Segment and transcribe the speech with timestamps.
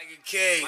[0.00, 0.64] Mikey Cage.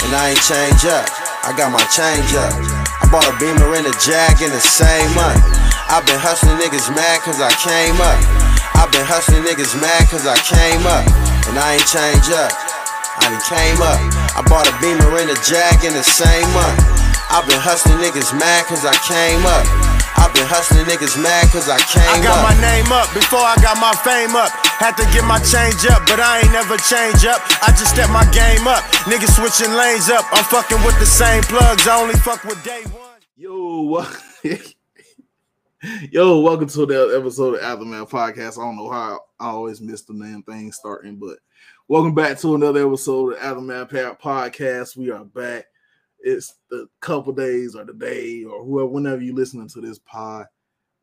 [0.00, 1.04] and I ain't change up.
[1.44, 2.56] I got my change up.
[2.56, 5.44] I bought a beamer and a jag in the same month.
[5.92, 8.16] i been hustling niggas mad cause I came up.
[8.80, 11.04] i been hustling niggas mad cause I came up.
[11.52, 12.52] And I ain't change up.
[13.20, 14.27] I done came up.
[14.36, 16.80] I bought a beamer and a jag in the same month.
[17.28, 19.64] I've been hustling niggas mad cause I came up.
[20.16, 22.16] I've been hustling niggas mad cause I came up.
[22.16, 22.48] I got up.
[22.48, 24.48] my name up before I got my fame up.
[24.80, 27.44] Had to get my change up, but I ain't never change up.
[27.60, 28.82] I just step my game up.
[29.04, 30.24] Niggas switching lanes up.
[30.32, 31.86] I'm fucking with the same plugs.
[31.86, 33.20] I only fuck with day one.
[33.36, 34.08] Yo, what?
[36.10, 38.58] Yo, welcome to the episode of Aftamath Podcast.
[38.58, 41.38] I don't know how I always miss the damn thing starting, but
[41.88, 44.96] welcome back to another episode of Aftamath Podcast.
[44.96, 45.66] We are back.
[46.20, 50.46] It's the couple days or the day or whoever, whenever you're listening to this pod,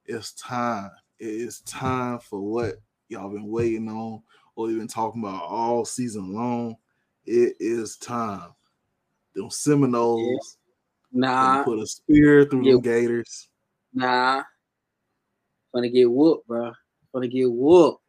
[0.06, 0.92] it's time.
[1.20, 2.76] It is time for what
[3.10, 4.22] y'all been waiting on
[4.56, 6.76] or even talking about all season long.
[7.26, 8.52] It is time.
[9.34, 10.58] Them Seminoles
[11.12, 12.74] Nah, put a spear through Yeah.
[12.74, 13.48] them Gators.
[13.94, 14.44] nah.
[15.74, 16.72] Gonna get whooped, bro.
[17.14, 18.02] Gonna get whooped.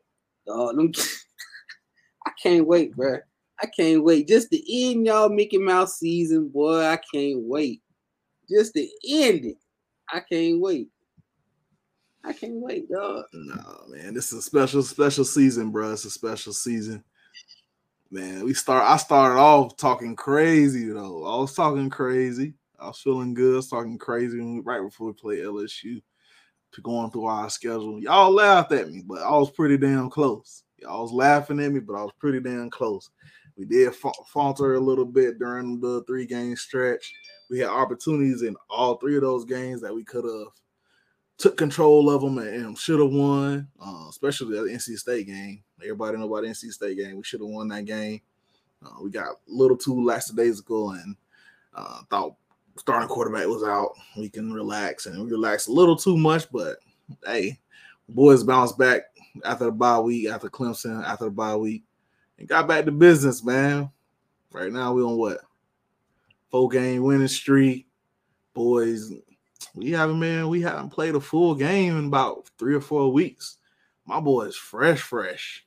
[0.47, 0.93] Dog, them-
[2.47, 3.19] can't wait, bro.
[3.61, 4.29] I can't wait.
[4.29, 6.85] Just to end y'all Mickey Mouse season, boy.
[6.85, 7.83] I can't wait.
[8.49, 9.57] Just to end it.
[10.13, 10.89] I can't wait.
[12.25, 13.25] I can't wait, dog.
[13.33, 15.93] No, man, this is a special, special season, bro.
[15.93, 17.03] It's a special season.
[18.11, 18.89] Man, we start.
[18.89, 21.25] I started off talking crazy though.
[21.25, 22.55] I was talking crazy.
[22.79, 23.55] I was feeling good.
[23.55, 26.01] I was talking crazy right before we played LSU.
[26.73, 30.63] To going through our schedule, y'all laughed at me, but I was pretty damn close.
[30.79, 33.11] Y'all was laughing at me, but I was pretty damn close.
[33.57, 37.13] We did fa- falter a little bit during the three game stretch.
[37.49, 40.49] We had opportunities in all three of those games that we could have
[41.39, 45.63] took control of them and, and should have won, uh, especially the NC State game.
[45.83, 47.17] Everybody know about the NC State game.
[47.17, 48.21] We should have won that game.
[48.85, 51.17] Uh, we got a little too lackadaisical and
[51.75, 52.35] uh, thought
[52.79, 53.93] starting quarterback was out.
[54.19, 56.77] We can relax and we relaxed a little too much, but
[57.25, 57.59] hey,
[58.09, 59.05] boys bounced back
[59.45, 61.85] after the bye week, after Clemson, after the bye week,
[62.39, 63.91] and got back to business, man.
[64.53, 65.41] Right now we on what?
[66.51, 67.87] Four game winning streak.
[68.55, 69.13] Boys,
[69.75, 73.59] we haven't been, we haven't played a full game in about three or four weeks.
[74.07, 75.67] My boy is fresh, fresh.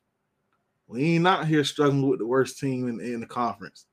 [0.87, 3.85] We ain't out here struggling with the worst team in, in the conference.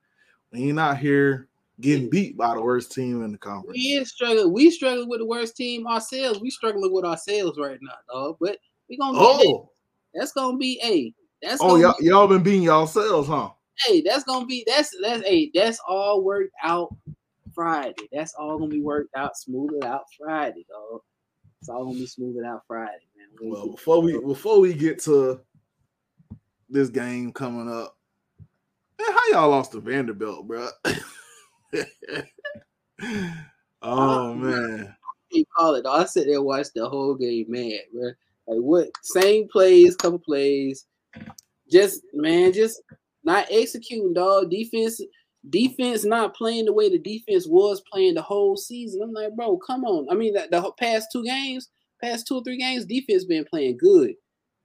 [0.51, 1.49] We ain't out here
[1.81, 3.77] getting beat by the worst team in the conference.
[3.77, 4.53] We is struggling.
[4.53, 6.41] We struggling with the worst team ourselves.
[6.41, 8.37] We struggling with ourselves right now, dog.
[8.41, 8.59] But
[8.89, 9.49] we gonna get it.
[9.49, 9.71] Oh,
[10.15, 11.13] That's gonna be a.
[11.47, 13.51] That's oh, y'all, y'all been beating yourselves, huh?
[13.85, 16.95] hey, that's gonna be that's that's hey, that's all worked out
[17.55, 17.95] Friday.
[18.13, 21.03] That's all gonna be worked out, smoothed out Friday, dog.
[21.61, 23.29] It's all gonna be smoothed out Friday, man.
[23.41, 25.41] We Well, before we before we get to
[26.69, 27.97] this game coming up,
[28.99, 30.69] man, how y'all lost to Vanderbilt, bro?
[33.83, 34.95] oh man,
[35.33, 35.83] can't call it.
[35.83, 36.01] Dog.
[36.01, 37.79] I sit there and watch the whole game, man.
[37.93, 38.11] Bro.
[38.47, 38.89] Like what?
[39.03, 40.87] Same plays, couple plays.
[41.71, 42.81] Just man, just
[43.25, 44.51] not executing, dog.
[44.51, 45.01] Defense,
[45.51, 49.03] defense not playing the way the defense was playing the whole season.
[49.03, 50.07] I'm like, bro, come on.
[50.11, 51.69] I mean, the, the past two games,
[52.03, 54.15] past two or three games, defense been playing good.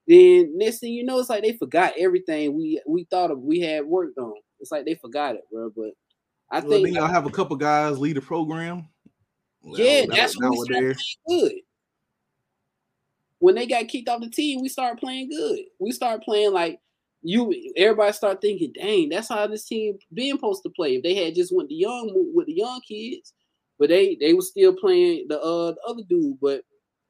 [0.08, 3.60] Then next thing you know, it's like they forgot everything we we thought of we
[3.60, 4.34] had worked on.
[4.60, 5.72] It's like they forgot it, bro.
[5.76, 5.92] But
[6.52, 8.88] I well, think y'all have a couple guys lead the program.
[9.64, 10.96] Yeah, Now- that's now when we we're there.
[11.28, 11.52] good.
[13.42, 15.62] When they got kicked off the team, we started playing good.
[15.80, 16.80] We started playing like
[17.24, 17.52] you.
[17.76, 21.34] Everybody started thinking, "Dang, that's how this team being supposed to play." If they had
[21.34, 23.34] just went the young with the young kids,
[23.80, 26.40] but they they were still playing the uh the other dude.
[26.40, 26.62] But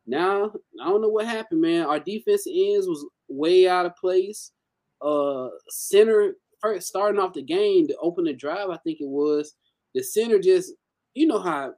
[0.08, 1.86] now I don't know what happened, man.
[1.86, 4.54] Our defense ends was way out of place.
[5.02, 9.54] Uh, center first starting off the game to open the drive, I think it was
[9.94, 10.72] the center just
[11.14, 11.74] you know how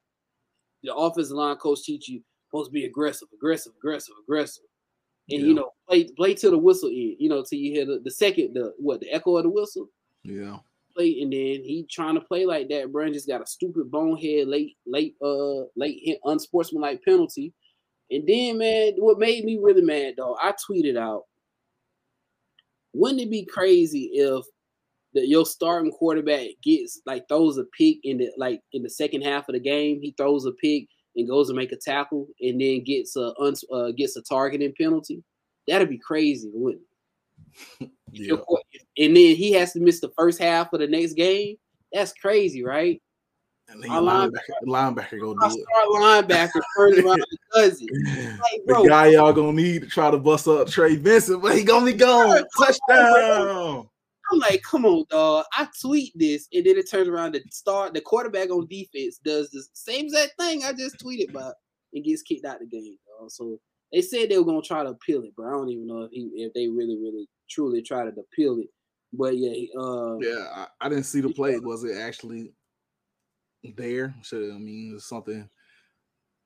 [0.84, 2.22] the offensive line coach teach you
[2.54, 4.64] supposed to be aggressive, aggressive, aggressive, aggressive,
[5.30, 5.48] and Yeah.
[5.48, 7.16] you know play play till the whistle end.
[7.20, 9.90] You know till you hear the, the second the what the echo of the whistle
[10.24, 10.60] Yeah,
[10.96, 12.92] play, and then he trying to play like that.
[12.92, 17.54] Brand just got a stupid bonehead late late uh late hit unsportsmanlike penalty,
[18.12, 21.24] and then man, what made me really mad though, I tweeted out,
[22.94, 24.46] wouldn't it be crazy if
[25.16, 29.22] that your starting quarterback gets like throws a pick in the like in the second
[29.24, 30.02] half of the game.
[30.02, 33.64] He throws a pick and goes to make a tackle, and then gets a uns
[33.72, 35.24] uh, gets a targeting penalty.
[35.68, 36.84] That'd be crazy, wouldn't
[37.80, 37.90] it?
[38.16, 38.36] Yeah.
[39.00, 41.56] And then he has to miss the first half of the next game.
[41.92, 43.02] That's crazy, right?
[43.70, 45.66] And then linebacker, linebacker go do it.
[45.90, 48.40] Linebacker turns around and does it.
[48.40, 51.58] Like, bro, the guy y'all gonna need to try to bust up Trey Vincent, but
[51.58, 52.44] he gonna be gone.
[52.58, 53.88] Touchdown.
[54.34, 55.46] I'm like, come on, dog.
[55.54, 59.50] I tweet this, and then it turns around to start the quarterback on defense does
[59.52, 61.56] the same exact thing I just tweeted about
[61.94, 63.32] and gets kicked out the game, dog.
[63.32, 63.60] So
[63.92, 66.12] they said they were gonna try to appeal it, but I don't even know if
[66.12, 68.68] he, if they really, really, truly tried to appeal it.
[69.14, 71.60] But yeah, uh, Yeah, I, I didn't see the play.
[71.60, 72.52] Was it actually
[73.76, 74.14] there?
[74.24, 75.48] Should I mean it's something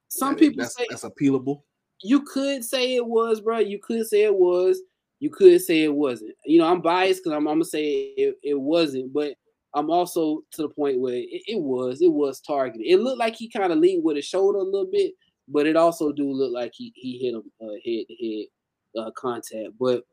[0.09, 1.63] some people that's, say that's appealable.
[2.01, 3.59] you could say it was, bro.
[3.59, 4.81] You could say it was.
[5.19, 6.35] You could say it wasn't.
[6.45, 9.33] You know, I'm biased because I'm, I'm gonna say it, it wasn't, but
[9.73, 12.01] I'm also to the point where it, it was.
[12.01, 12.85] It was targeted.
[12.85, 15.13] It looked like he kind of leaned with his shoulder a little bit,
[15.47, 19.11] but it also do look like he he hit him uh, head to head uh,
[19.11, 19.73] contact.
[19.79, 20.03] But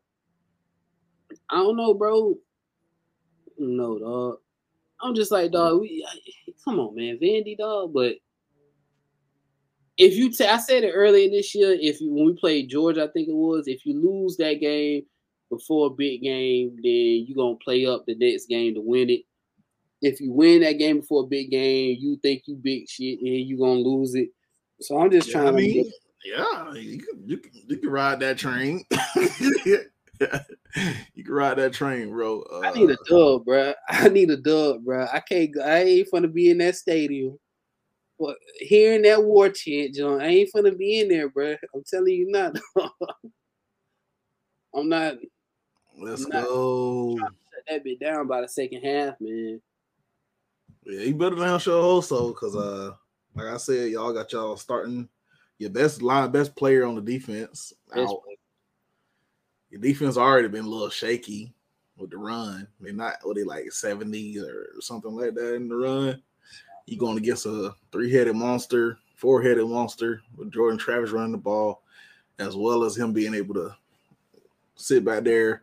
[1.50, 2.36] I don't know, bro.
[3.58, 4.38] No, dog.
[5.00, 5.80] I'm just like, dog.
[5.80, 6.06] We
[6.64, 7.92] come on, man, Vandy, dog.
[7.92, 8.16] But
[9.98, 11.72] if you, ta- I said it earlier this year.
[11.72, 13.68] If you, when we played Georgia, I think it was.
[13.68, 15.02] If you lose that game
[15.50, 19.22] before a big game, then you're gonna play up the next game to win it.
[20.02, 23.28] If you win that game before a big game, you think you big shit, and
[23.28, 24.28] you gonna lose it.
[24.80, 25.72] So I'm just Yeah, trying I to.
[25.72, 25.86] get-
[26.26, 28.82] yeah, you can, you can you can ride that train.
[29.64, 29.78] you
[30.20, 32.40] can ride that train, bro.
[32.42, 33.72] Uh, I need a dub, bro.
[33.88, 35.06] I need a dub, bro.
[35.12, 35.52] I can't.
[35.54, 37.38] go- I ain't gonna be in that stadium.
[38.18, 41.56] But hearing that war chant, John, I ain't finna be in there, bro.
[41.74, 42.56] I'm telling you not.
[44.74, 45.16] I'm not.
[45.98, 47.18] Let's not- go.
[47.18, 47.32] Shut
[47.68, 49.60] that bit down by the second half, man.
[50.84, 52.92] Yeah, you better than show also, because uh,
[53.34, 55.08] like I said, y'all got y'all starting
[55.58, 57.72] your best line, best player on the defense.
[57.96, 58.20] Out.
[59.70, 61.54] Your defense already been a little shaky
[61.96, 62.68] with the run.
[62.80, 66.22] They're not what they like 70 or something like that in the run.
[66.86, 71.82] You going against a three-headed monster, four-headed monster with Jordan Travis running the ball,
[72.38, 73.74] as well as him being able to
[74.76, 75.62] sit back there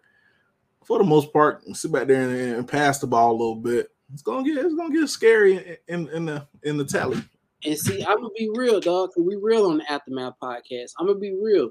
[0.83, 3.91] for the most part, sit back there and, and pass the ball a little bit.
[4.13, 7.21] It's gonna get it's gonna get scary in, in, in the in the tally.
[7.63, 9.11] And see, I'm gonna be real, dog.
[9.13, 10.91] Cause we real on the Aftamath podcast.
[10.99, 11.69] I'm gonna be real.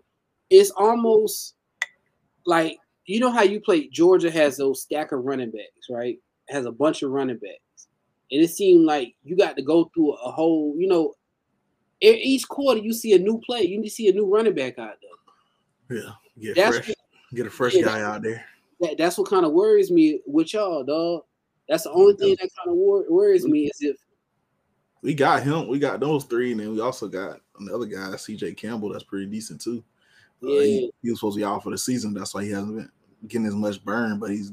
[0.49, 1.56] It's almost
[2.47, 3.88] like you know how you play.
[3.88, 6.19] Georgia has those stack of running backs, right?
[6.49, 7.61] Has a bunch of running backs,
[8.31, 10.75] and it seemed like you got to go through a whole.
[10.77, 11.15] You know,
[12.00, 13.62] each quarter you see a new play.
[13.62, 15.99] You see a new running back out there.
[16.03, 16.11] Yeah,
[16.41, 16.94] get That's fresh,
[17.35, 18.44] get a fresh yeah, guy out there.
[18.81, 21.23] That, that's what kind of worries me with y'all, dog.
[21.69, 23.97] That's the only thing that kind of wor- worries me is if
[25.03, 25.69] We got him.
[25.69, 28.91] We got those three, and then we also got another guy, CJ Campbell.
[28.93, 29.85] That's pretty decent too.
[30.43, 30.62] Uh, Yeah.
[30.62, 32.15] he, he was supposed to be out for the season.
[32.15, 32.91] That's why he hasn't been
[33.29, 34.19] getting as much burn.
[34.19, 34.53] But he's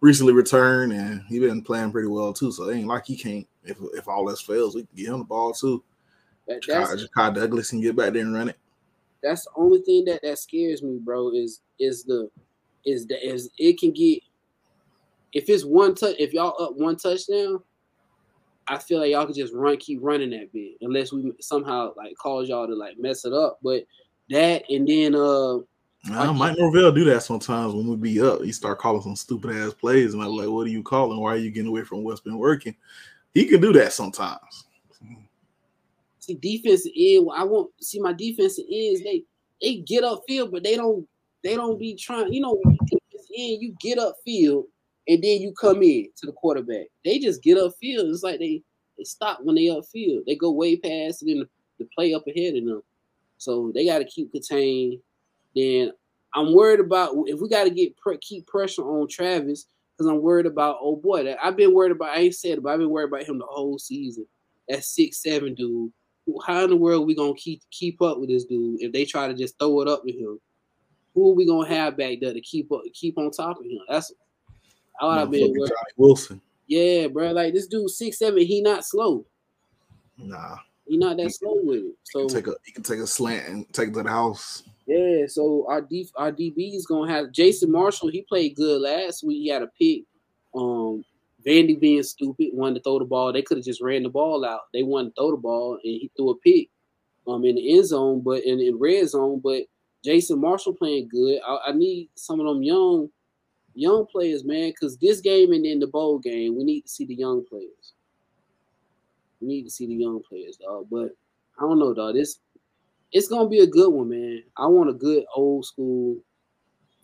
[0.00, 2.52] recently returned, and he been playing pretty well too.
[2.52, 3.46] So it ain't like he can't.
[3.64, 5.82] If if all else fails, we can get him the ball too.
[6.48, 8.58] that, Jakai that's Jakai Douglas can get back there and run it.
[9.22, 11.30] that's the only thing that that scares me, bro.
[11.32, 12.30] Is is the
[12.84, 14.22] is the is it can get
[15.32, 17.62] if it's one touch if y'all up one touchdown,
[18.66, 22.16] I feel like y'all can just run keep running that bit unless we somehow like
[22.16, 23.58] cause y'all to like mess it up.
[23.62, 23.84] But
[24.30, 25.58] that and then uh
[26.04, 28.42] Nah, Mike Norvell do that sometimes when we be up.
[28.42, 31.20] He start calling some stupid ass plays, and I'm like, "What are you calling?
[31.20, 32.74] Why are you getting away from what's been working?"
[33.34, 34.64] He can do that sometimes.
[36.18, 37.28] see defensive end.
[37.34, 39.02] I want see my defensive ends.
[39.02, 39.24] They
[39.60, 41.06] they get up field, but they don't
[41.42, 42.32] they don't be trying.
[42.32, 44.66] You know, defensive end, you get up field
[45.08, 46.86] and then you come in to the quarterback.
[47.04, 48.08] They just get up field.
[48.08, 48.62] It's like they
[48.96, 50.24] they stop when they up field.
[50.26, 52.82] They go way past and then the, the play up ahead of them.
[53.38, 55.00] So they got to keep contained.
[55.54, 55.92] Then
[56.34, 59.66] I'm worried about if we got to get keep pressure on Travis
[59.96, 62.16] because I'm worried about oh boy that I've been worried about.
[62.16, 64.26] I ain't said it, but I've been worried about him the whole season.
[64.68, 65.92] That six seven dude.
[66.46, 69.26] How in the world we gonna keep keep up with this dude if they try
[69.26, 70.38] to just throw it up with him?
[71.14, 73.80] Who are we gonna have back there to keep up keep on top of him?
[73.88, 74.12] That's
[75.00, 75.72] all I've been worried.
[75.96, 76.40] Wilson.
[76.66, 77.32] Yeah, bro.
[77.32, 78.46] Like this dude six seven.
[78.46, 79.26] He not slow.
[80.16, 81.94] Nah, He not that slow with it.
[82.04, 84.62] So take a he can take a slant and take it to the house.
[84.90, 88.08] Yeah, so our D our DB is gonna have Jason Marshall.
[88.08, 89.42] He played good last week.
[89.42, 90.02] He had a pick.
[90.52, 91.04] Um,
[91.46, 93.32] Vandy being stupid, wanted to throw the ball.
[93.32, 94.62] They could have just ran the ball out.
[94.74, 96.70] They wanted to throw the ball, and he threw a pick.
[97.28, 99.40] Um, in the end zone, but in, in red zone.
[99.44, 99.62] But
[100.04, 101.38] Jason Marshall playing good.
[101.46, 103.10] I, I need some of them young,
[103.74, 104.70] young players, man.
[104.70, 107.92] Because this game and then the bowl game, we need to see the young players.
[109.40, 110.88] We need to see the young players, dog.
[110.90, 111.10] But
[111.58, 112.14] I don't know, dog.
[112.16, 112.40] This
[113.12, 114.42] it's gonna be a good one, man.
[114.56, 116.22] I want a good old school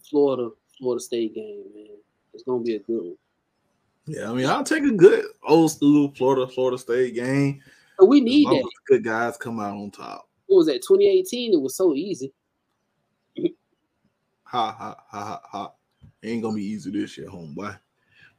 [0.09, 1.97] Florida Florida State game, man.
[2.35, 3.17] It's gonna be a good one.
[4.07, 7.63] Yeah, I mean, I'll take a good old school Florida Florida State game.
[7.99, 8.71] But we need that.
[8.87, 10.29] Good guys come out on top.
[10.47, 10.83] What was that?
[10.83, 11.55] 2018.
[11.55, 12.33] It was so easy.
[14.45, 15.73] ha ha ha ha ha.
[16.23, 17.79] It ain't gonna be easy this year, homeboy.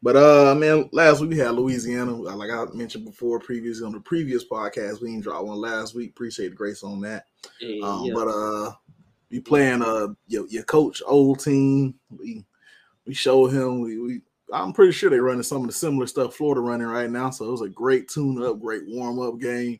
[0.03, 2.15] But uh, man, last week we had Louisiana.
[2.15, 6.11] Like I mentioned before, previously on the previous podcast, we didn't drop one last week.
[6.11, 7.25] Appreciate the grace on that.
[7.59, 8.13] Yeah, um, yeah.
[8.13, 8.71] But uh,
[9.31, 11.95] we playing uh your, your coach old team.
[12.09, 12.45] We
[13.05, 14.21] we showed him we, we
[14.53, 17.31] I'm pretty sure they're running some of the similar stuff Florida running right now.
[17.31, 19.79] So it was a great tune up, great warm up game.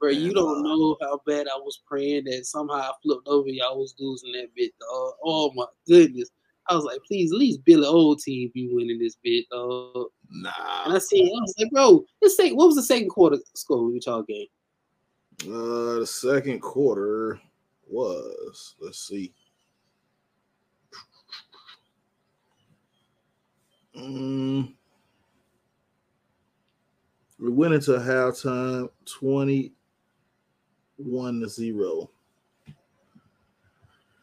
[0.00, 3.48] Bro, you don't uh, know how bad I was praying that somehow I flipped over.
[3.48, 4.72] Y'all was losing that bit.
[4.78, 5.12] Dog.
[5.24, 6.30] Oh my goodness.
[6.68, 9.46] I was like, please, at least Billy Old team be winning this bit.
[9.50, 10.08] Dog.
[10.30, 10.50] Nah.
[10.84, 13.86] And I see, I was like, bro, let's say, what was the second quarter score
[13.86, 14.46] we Utah game?
[15.44, 17.40] Uh, the second quarter
[17.88, 19.32] was, let's see.
[23.96, 24.74] Mm,
[27.40, 32.10] we went into halftime 21 to 0.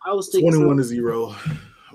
[0.05, 1.35] I was thinking 21 to 0.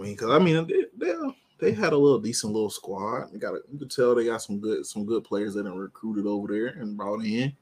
[0.00, 1.14] Mean, because I mean, they, they,
[1.58, 3.32] they had a little decent little squad.
[3.32, 5.74] They got a, you could tell they got some good some good players that are
[5.74, 7.54] recruited over there and brought in.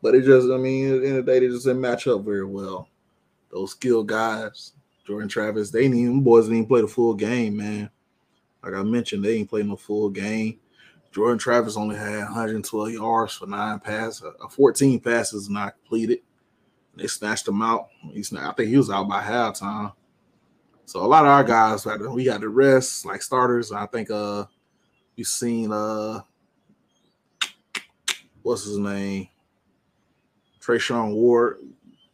[0.00, 2.06] But it just, I mean, at the end of the day, they just didn't match
[2.06, 2.88] up very well.
[3.50, 4.72] Those skilled guys,
[5.04, 7.90] Jordan Travis, they didn't even boys didn't even play the full game, man.
[8.62, 10.58] Like I mentioned, they ain't played no full game.
[11.10, 16.20] Jordan Travis only had 112 yards for nine passes, uh, 14 passes not completed.
[16.94, 17.88] They snatched him out.
[18.12, 19.92] He's not, I think he was out by halftime.
[20.88, 23.72] So a lot of our guys, we got to rest like starters.
[23.72, 24.46] I think uh
[25.16, 26.20] you've seen uh
[28.40, 29.28] what's his name,
[30.62, 31.58] Treshaun Ward,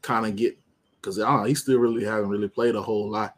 [0.02, 0.58] kind of get
[0.96, 3.36] because he still really haven't really played a whole lot.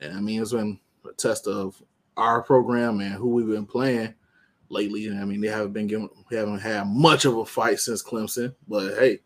[0.00, 1.82] And I mean, it's been a test of
[2.16, 4.14] our program and who we've been playing
[4.68, 5.08] lately.
[5.08, 8.04] And I mean, they haven't been given, we haven't had much of a fight since
[8.04, 8.54] Clemson.
[8.68, 9.18] But hey,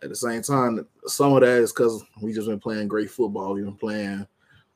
[0.00, 3.54] at the same time, some of that is because we just been playing great football.
[3.54, 4.28] We've been playing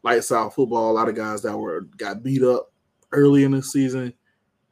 [0.03, 0.91] lights out football.
[0.91, 2.73] A lot of guys that were got beat up
[3.13, 4.13] early in the season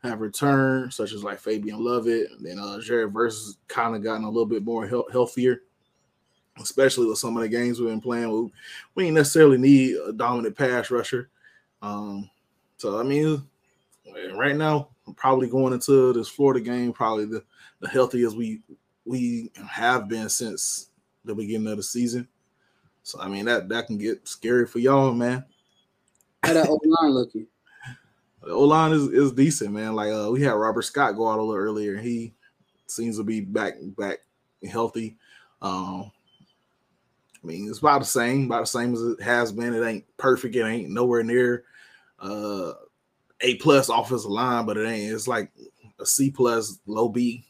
[0.02, 2.30] have returned, such as like Fabian Lovett.
[2.32, 5.62] And then uh, Jared Verse kind of gotten a little bit more he- healthier,
[6.60, 8.30] especially with some of the games we've been playing.
[8.30, 8.52] We,
[8.94, 11.30] we ain't necessarily need a dominant pass rusher.
[11.82, 12.30] Um,
[12.76, 13.42] so I mean,
[14.34, 17.42] right now, I'm probably going into this Florida game, probably the,
[17.80, 18.60] the healthiest we
[19.04, 20.90] we have been since
[21.24, 22.28] the beginning of the season.
[23.08, 25.42] So I mean that that can get scary for y'all, man.
[26.42, 27.46] How that O line looking?
[28.40, 29.94] The O line is, is decent, man.
[29.96, 31.96] Like uh, we had Robert Scott go out a little earlier.
[31.96, 32.34] He
[32.86, 34.18] seems to be back back
[34.70, 35.16] healthy.
[35.60, 36.12] Um,
[37.42, 39.74] I mean, it's about the same, about the same as it has been.
[39.74, 40.54] It ain't perfect.
[40.54, 41.64] It ain't nowhere near
[42.20, 42.74] uh
[43.40, 45.12] A plus offensive line, but it ain't.
[45.12, 45.50] It's like
[45.98, 47.44] a C plus, low B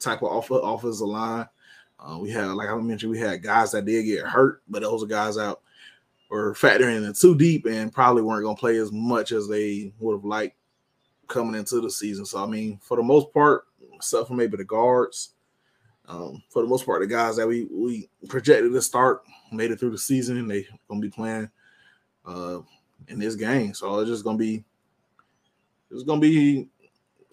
[0.00, 1.46] type of off offensive line.
[2.06, 5.02] Uh, we had, like I mentioned, we had guys that did get hurt, but those
[5.02, 5.62] are guys out
[6.30, 9.92] were factoring in too deep and probably weren't going to play as much as they
[9.98, 10.56] would have liked
[11.28, 12.24] coming into the season.
[12.24, 15.34] So I mean, for the most part, except for maybe the guards,
[16.08, 19.22] um, for the most part, the guys that we we projected to start
[19.52, 20.36] made it through the season.
[20.36, 21.50] And they gonna be playing
[22.24, 22.60] uh,
[23.08, 23.74] in this game.
[23.74, 24.64] So it's just gonna be
[25.90, 26.68] it's gonna be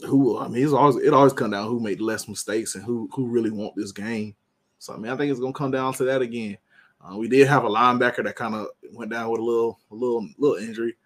[0.07, 3.09] who I mean it's always it always come down who made less mistakes and who
[3.13, 4.35] who really want this game.
[4.83, 6.57] So I mean I think it's gonna come down to that again.
[6.99, 9.95] Uh, we did have a linebacker that kind of went down with a little a
[9.95, 10.97] little little injury,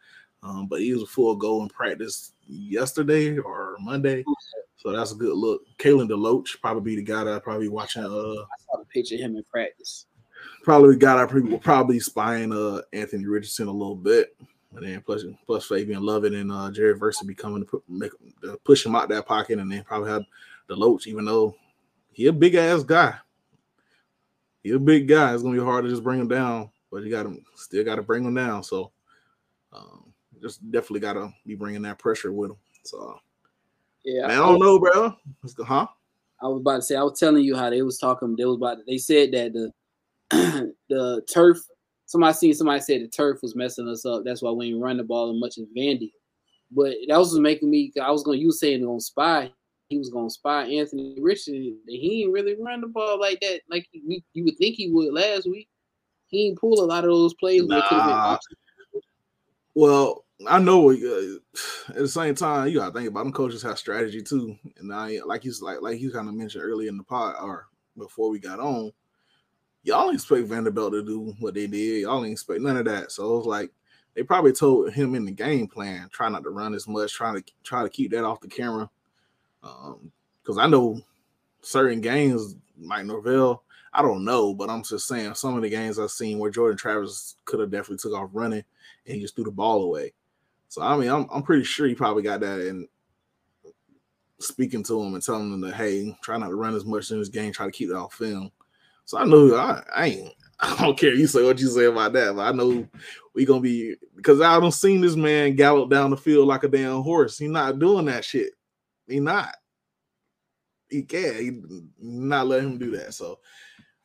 [0.41, 4.25] um, but he was a full go in practice yesterday or Monday.
[4.77, 5.61] So that's a good look.
[5.77, 8.03] Kalen DeLoach probably be the guy that I probably watching.
[8.03, 10.07] Uh, I saw the picture of him in practice.
[10.63, 14.35] Probably the guy that probably spying uh Anthony Richardson a little bit.
[14.75, 18.11] And then plus plus Fabian Lovett and uh, Jared Verse be coming to put, make,
[18.41, 20.23] to push him out that pocket, and then probably have
[20.65, 21.55] the DeLoach, even though
[22.11, 23.13] he a big ass guy.
[24.67, 25.33] He a big guy.
[25.33, 27.95] It's gonna be hard to just bring him down, but you got to still got
[27.95, 28.63] to bring him down.
[28.63, 28.91] So,
[29.71, 32.57] um, just definitely got to be bringing that pressure with him.
[32.83, 33.17] So,
[34.03, 35.15] yeah, man, I don't know, bro.
[35.55, 35.87] The, huh?
[36.41, 36.97] I was about to say.
[36.97, 38.35] I was telling you how they was talking.
[38.35, 38.79] They was about.
[38.85, 41.59] They said that the the turf
[42.05, 44.23] somebody seen somebody said the turf was messing us up.
[44.25, 46.11] That's why we ain't run the ball as much as Vandy.
[46.71, 47.93] But that was making me.
[48.01, 48.37] I was going.
[48.37, 49.49] To, you saying on spy.
[49.89, 51.77] He was going to spy Anthony Richardson.
[51.87, 53.61] He ain't really run the ball like that.
[53.69, 55.69] Like you, you would think he would last week.
[56.27, 57.65] He ain't pull a lot of those plays.
[57.65, 58.37] Nah.
[59.73, 60.91] Well, I know.
[60.91, 61.37] Uh,
[61.89, 63.33] at the same time, you got to think about them.
[63.33, 66.89] Coaches have strategy too, and I like you like like you kind of mentioned earlier
[66.89, 67.67] in the pod or
[67.97, 68.91] before we got on
[69.87, 72.01] y'all expect Vanderbilt to do what they did.
[72.01, 73.11] Y'all ain't expect none of that.
[73.11, 73.71] So it was like
[74.15, 77.35] they probably told him in the game plan, try not to run as much, trying
[77.35, 78.89] to try to keep that off the camera.
[79.67, 81.01] Um, because I know
[81.61, 85.99] certain games, Mike Norvell, I don't know, but I'm just saying some of the games
[85.99, 88.63] I've seen where Jordan Travis could have definitely took off running
[89.05, 90.13] and he just threw the ball away.
[90.69, 92.87] So I mean, I'm I'm pretty sure he probably got that in
[94.39, 97.19] speaking to him and telling him that hey, try not to run as much in
[97.19, 98.51] this game, try to keep it off film.
[99.05, 102.13] So I know I, I ain't I don't care you say what you say about
[102.13, 102.87] that, but I know
[103.33, 106.67] we gonna be because I don't seen this man gallop down the field like a
[106.67, 107.37] damn horse.
[107.37, 108.53] He not doing that shit.
[109.07, 109.55] He not.
[110.89, 111.35] He can't.
[111.35, 111.61] He
[111.99, 113.13] not let him do that.
[113.13, 113.39] So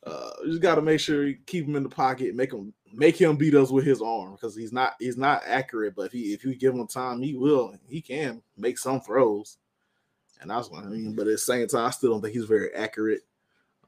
[0.04, 3.16] uh just got to make sure you keep him in the pocket, make him make
[3.16, 5.94] him beat us with his arm because he's not he's not accurate.
[5.94, 7.74] But if he if you give him time, he will.
[7.88, 9.58] He can make some throws,
[10.40, 11.14] and that's what I mean.
[11.14, 13.20] But at the same time, I still don't think he's very accurate.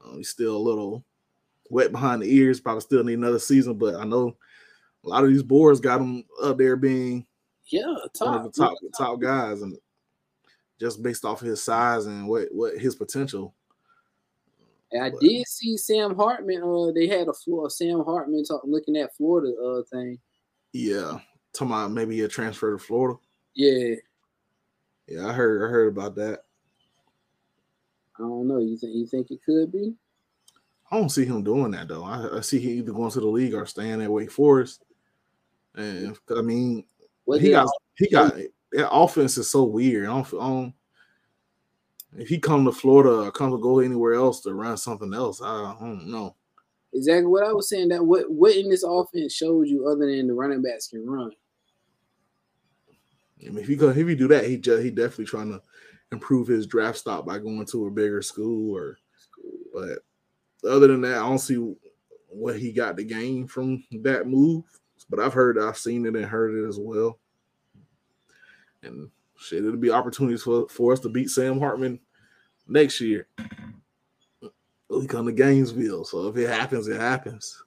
[0.05, 1.05] Um, he's still a little
[1.71, 2.61] wet behind the ears.
[2.61, 4.37] Probably still need another season, but I know
[5.05, 7.27] a lot of these boards got him up there being
[7.67, 9.77] yeah top one of the top top guys, and
[10.85, 13.55] just based off his size and what what his potential.
[15.01, 16.63] I But- did see Sam Hartman.
[16.63, 17.69] Uh, they had a floor.
[17.71, 19.53] Sam Hartman talking, looking at Florida.
[19.61, 20.19] Uh, thing.
[20.73, 21.19] Yeah,
[21.53, 23.19] talking about maybe a transfer to Florida.
[23.55, 23.95] Yeah,
[25.09, 26.45] Yeah, I heard I heard about that.
[28.17, 28.59] I don't know.
[28.59, 29.95] You think you think it could be?
[30.91, 32.05] I don't see him doing that though.
[32.05, 34.85] I, I see he either going to the league or staying at Wake Forest.
[35.75, 36.85] And I mean,
[37.25, 38.35] What he did- got he got
[38.75, 40.09] that offense is so weird.
[40.09, 40.75] I don't,
[42.17, 45.41] if he come to Florida or come to go anywhere else to run something else,
[45.43, 46.37] I don't know.
[46.93, 47.89] exactly what I was saying.
[47.89, 51.33] That what what in this offense showed you other than the running backs can run?
[53.45, 55.63] I mean, if he go, if he do that, he just he definitely trying to
[56.13, 58.99] improve his draft stock by going to a bigger school or.
[59.75, 59.99] But
[60.71, 61.75] other than that, I don't see
[62.29, 64.65] what he got to gain from that move.
[65.11, 67.19] But I've heard, I've seen it and heard it as well.
[68.85, 71.99] And shit, it'll be opportunities for, for us to beat Sam Hartman
[72.69, 73.27] next year.
[74.91, 77.63] We come to Gainesville, so if it happens, it happens.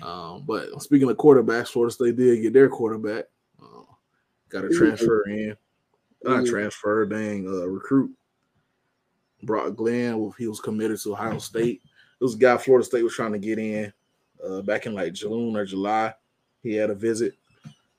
[0.00, 3.24] Um, but speaking of quarterbacks, Florida State did get their quarterback.
[3.60, 3.82] Uh,
[4.48, 5.56] got a transfer in,
[6.22, 6.48] not Mhm.
[6.50, 8.10] transfer, dang, uh, recruit.
[9.42, 11.82] Brock Glenn, well, he was committed to Ohio State.
[12.18, 13.92] It was a guy Florida State was trying to get in
[14.42, 16.14] uh, back in like June or July.
[16.62, 17.34] He had a visit.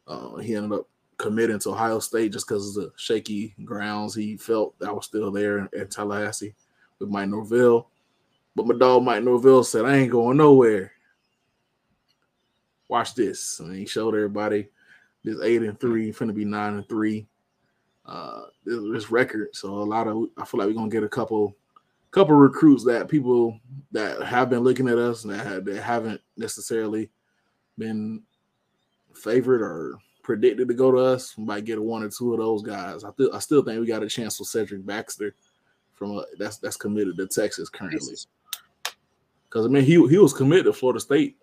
[0.07, 4.37] Uh, he ended up committing to Ohio State just because of the shaky grounds he
[4.37, 6.53] felt that was still there at Tallahassee
[6.99, 7.89] with Mike Norvell.
[8.55, 10.91] But my dog Mike Norvell said, I ain't going nowhere.
[12.87, 13.59] Watch this.
[13.59, 14.69] And he showed everybody
[15.23, 17.27] this eight and three, finna be nine and three.
[18.05, 19.49] Uh this, this record.
[19.53, 21.55] So a lot of I feel like we're gonna get a couple
[22.11, 23.59] couple recruits that people
[23.91, 27.09] that have been looking at us and that, that haven't necessarily
[27.77, 28.23] been
[29.13, 31.37] favored or predicted to go to us.
[31.37, 33.05] We might get a one or two of those guys.
[33.05, 35.33] I still I still think we got a chance with Cedric Baxter
[35.93, 38.15] from a, that's that's committed to Texas currently.
[39.47, 41.37] Because I mean he he was committed to Florida State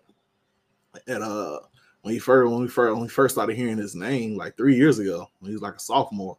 [1.07, 1.61] at uh
[2.03, 4.75] when he first when we first when we first started hearing his name like three
[4.75, 6.37] years ago when he was like a sophomore.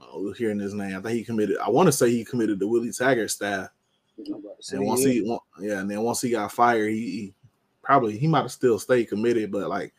[0.00, 0.96] Uh, we were hearing his name.
[0.96, 1.56] I think he committed.
[1.58, 3.68] I want to say he committed to Willie Taggart staff.
[4.18, 6.98] I'm about to say, And once he, yeah, and then once he got fired, he,
[6.98, 7.34] he
[7.80, 9.94] probably he might have still stayed committed, but like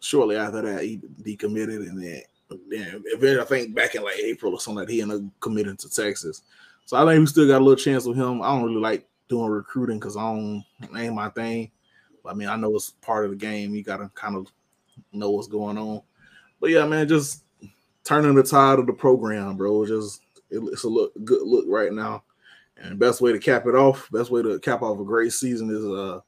[0.00, 2.22] shortly after that, he decommitted, and then
[2.68, 5.88] then I think back in like April or something, like he ended up committing to
[5.88, 6.42] Texas.
[6.84, 8.42] So I think we still got a little chance with him.
[8.42, 10.64] I don't really like doing recruiting because I don't
[10.96, 11.70] ain't my thing.
[12.22, 13.74] But I mean, I know it's part of the game.
[13.74, 14.48] You got to kind of
[15.12, 16.02] know what's going on.
[16.60, 17.44] But yeah, man, just
[18.04, 19.86] turning the tide of the program, bro.
[19.86, 22.24] Just it, it's a look good look right now.
[22.76, 25.70] And best way to cap it off, best way to cap off a great season
[25.70, 26.20] is uh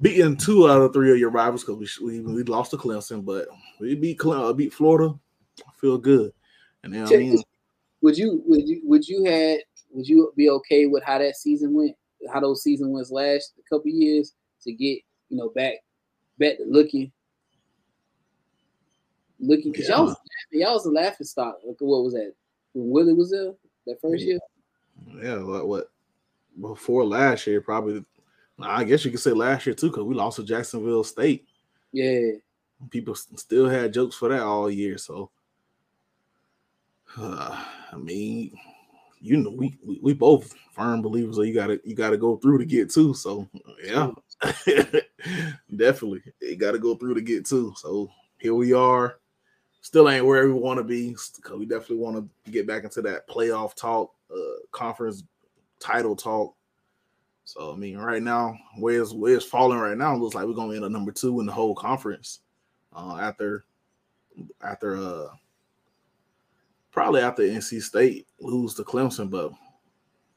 [0.00, 3.24] beating two out of three of your rivals because we, we we lost to Clemson,
[3.24, 5.14] but we beat Cle- uh, beat Florida.
[5.60, 6.32] I feel good.
[6.82, 7.42] And then I mean.
[8.02, 9.58] Would you would you would you had
[9.92, 11.94] would you be okay with how that season went?
[12.32, 15.74] How those season went last a couple years to get you know back
[16.38, 17.12] back to looking
[19.38, 21.58] looking because y'all was laughing, y'all was a laughing stock.
[21.66, 22.32] Like, What was that
[22.72, 23.52] when Willie was there
[23.86, 24.38] that first year?
[25.22, 25.90] yeah, what, what
[26.60, 28.04] before last year, probably.
[28.62, 31.46] I guess you could say last year too, because we lost to Jacksonville State.
[31.92, 32.32] Yeah,
[32.90, 34.96] People still had jokes for that all year.
[34.96, 35.30] So,
[37.18, 38.56] uh, I mean,
[39.20, 42.58] you know, we, we we both firm believers that you gotta you gotta go through
[42.58, 43.12] to get to.
[43.14, 43.48] So,
[43.84, 44.10] yeah,
[45.76, 47.74] definitely, you gotta go through to get to.
[47.76, 49.18] So here we are.
[49.82, 53.00] Still ain't where we want to be because we definitely want to get back into
[53.02, 55.24] that playoff talk, uh, conference
[55.78, 56.54] title talk.
[57.50, 60.46] So I mean, right now, where it's where it's falling right now, it looks like
[60.46, 62.42] we're gonna end up number two in the whole conference.
[62.94, 63.64] Uh, after
[64.62, 65.26] after uh
[66.92, 69.50] probably after NC State lose to Clemson, but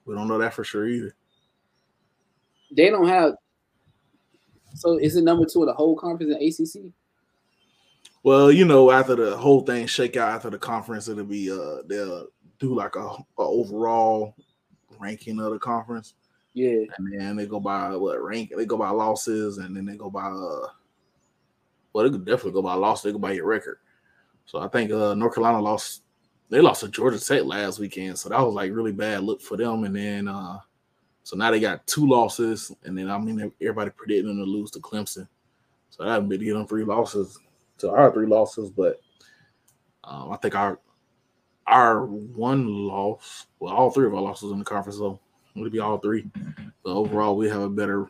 [0.06, 1.14] we don't know that for sure either.
[2.76, 3.36] They don't have.
[4.74, 6.92] So is it number two in the whole conference in ACC?
[8.24, 11.84] Well, you know, after the whole thing shake out after the conference, it'll be uh
[11.86, 12.26] they'll
[12.58, 14.34] do like a, a overall
[14.98, 16.16] ranking of the conference.
[16.54, 16.84] Yeah.
[16.98, 20.10] And then they go by what rank they go by losses and then they go
[20.10, 20.68] by uh
[21.92, 23.78] well they could definitely go by loss, they go by your record.
[24.46, 26.04] So I think uh North Carolina lost
[26.50, 28.20] they lost to Georgia Tech last weekend.
[28.20, 29.84] So that was like really bad look for them.
[29.84, 30.60] And then uh
[31.24, 34.72] so now they got two losses, and then I mean everybody predicting them to lose
[34.72, 35.28] to Clemson.
[35.90, 37.40] So that would be to them three losses
[37.78, 39.00] to our three losses, but
[40.04, 40.80] um, I think our
[41.68, 45.20] our one loss, well, all three of our losses in the conference, though,
[45.56, 46.30] would be all three.
[46.84, 48.10] So overall, we have a better.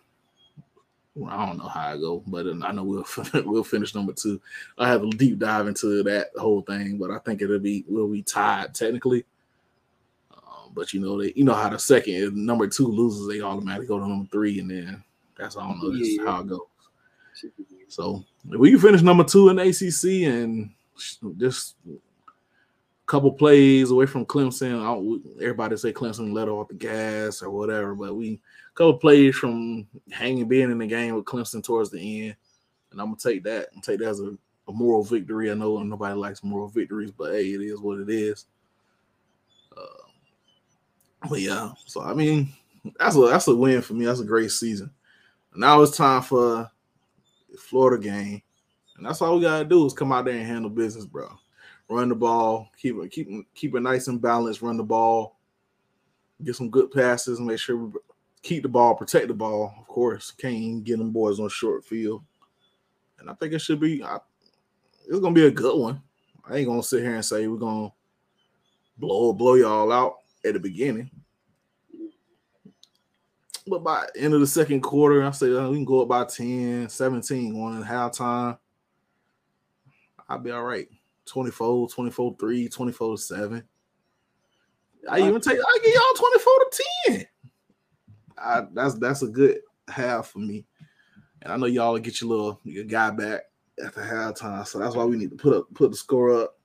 [1.29, 3.06] I don't know how I go, but I know we'll
[3.45, 4.41] we'll finish number two.
[4.77, 8.08] I have a deep dive into that whole thing, but I think it'll be we'll
[8.08, 9.23] be tied technically.
[10.34, 13.41] Um, but you know they you know how the second if number two loses, they
[13.41, 15.03] automatically go to number three, and then
[15.38, 16.25] that's I don't know Yeah.
[16.25, 16.62] how it goes.
[17.89, 20.71] So if we can finish number two in ACC and
[21.38, 21.75] just
[23.13, 28.15] couple plays away from Clemson, everybody say Clemson let off the gas or whatever, but
[28.15, 32.36] we a couple plays from hanging being in the game with Clemson towards the end,
[32.91, 34.36] and I'm gonna take that and take that as a,
[34.67, 35.52] a moral victory.
[35.52, 38.47] I know nobody likes moral victories, but hey, it is what it is.
[39.78, 40.08] Uh,
[41.30, 42.52] but yeah, so I mean,
[42.97, 44.06] that's a that's a win for me.
[44.06, 44.89] That's a great season.
[45.56, 46.67] Now it's time for
[47.60, 48.41] Florida game,
[48.97, 51.30] and that's all we gotta do is come out there and handle business, bro.
[51.89, 54.62] Run the ball, keep it keep keep it nice and balanced.
[54.62, 55.38] Run the ball,
[56.43, 58.00] get some good passes, and make sure we
[58.41, 59.74] keep the ball, protect the ball.
[59.80, 62.24] Of course, can't get them boys on short field,
[63.19, 64.04] and I think it should be.
[64.04, 64.17] I,
[65.08, 66.02] it's gonna be a good one.
[66.46, 67.91] I ain't gonna sit here and say we're gonna
[68.98, 71.10] blow blow y'all out at the beginning.
[73.65, 76.26] But by end of the second quarter, I say uh, we can go up by
[76.26, 78.58] 10, 17, going in halftime.
[80.28, 80.89] I'll be all right.
[81.25, 83.63] 24, 24, 3, 24 7.
[85.09, 87.25] I even take I give y'all 24 to 10.
[88.38, 90.65] I, that's that's a good half for me.
[91.41, 93.41] And I know y'all get your little your guy back
[93.83, 94.65] at the halftime.
[94.65, 96.57] So that's why we need to put up put the score up,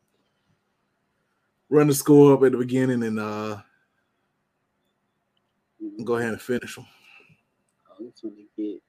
[1.68, 3.58] run the score up at the beginning, and uh
[6.04, 6.86] go ahead and finish them.
[8.00, 8.12] Oh,
[8.56, 8.80] get.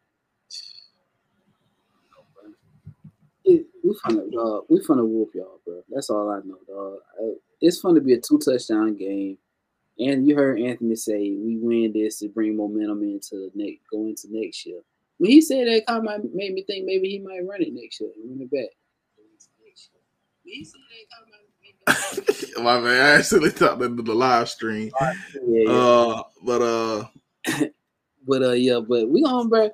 [3.45, 4.65] It, we finna dog.
[4.69, 5.81] We finna whoop y'all, bro.
[5.89, 6.99] That's all I know, dog.
[7.19, 9.37] I, it's to be a two touchdown game,
[9.97, 14.27] and you heard Anthony say we win this to bring momentum into next go into
[14.29, 14.81] next year.
[15.17, 17.99] When he said that, kind of made me think maybe he might run it next
[17.99, 18.69] year, run it back.
[19.17, 19.27] When
[20.45, 21.73] he said that, kinda made
[22.31, 24.91] me think- My man, I actually thought that in the live stream.
[25.01, 25.69] yeah, yeah.
[25.71, 27.05] Uh, but uh,
[28.27, 29.69] But uh, yeah, but we gonna bro.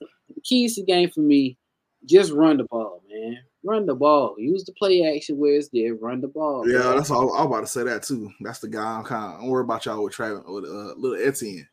[0.00, 1.56] The keys to the game for me,
[2.04, 3.38] just run the ball, man.
[3.64, 4.36] Run the ball.
[4.38, 5.94] Use the play action where it's there.
[5.94, 6.68] Run the ball.
[6.68, 6.96] yeah, bro.
[6.96, 7.34] that's all.
[7.34, 8.32] I'm about to say that too.
[8.40, 9.40] That's the guy I'm kind of.
[9.40, 11.68] Don't worry about y'all with Travis with uh, little Etienne.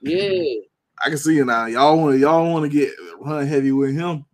[0.00, 0.60] yeah.
[1.04, 1.66] I can see it now.
[1.66, 4.24] Y'all want y'all want to get run heavy with him.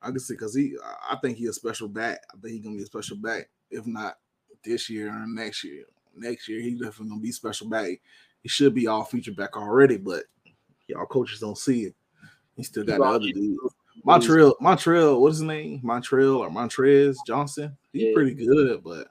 [0.00, 0.76] I can see because he.
[1.10, 2.20] I think he a special back.
[2.32, 3.48] I think he gonna be a special back.
[3.70, 4.16] If not
[4.64, 5.84] this year or next year.
[6.16, 8.00] Next year he definitely gonna be special back.
[8.42, 10.24] He should be all feature back already, but
[10.86, 11.94] y'all coaches don't see it.
[12.56, 13.58] He still got the other dude.
[14.04, 15.80] Montreal, Montreal, what is his name?
[15.82, 17.76] Montreal or Montrez Johnson.
[17.92, 18.12] He's Yeah.
[18.14, 19.08] pretty good, but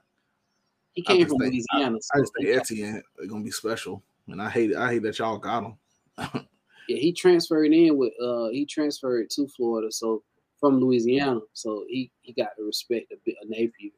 [0.94, 1.98] He came from think- Louisiana.
[2.14, 4.02] I just think Etienne is gonna be special.
[4.28, 4.76] And I hate it.
[4.76, 5.76] I hate that y'all got him.
[6.88, 10.22] yeah, he transferred in with uh he transferred to Florida, so
[10.60, 11.40] from Louisiana.
[11.52, 13.90] So he he got to respect a bit of Napier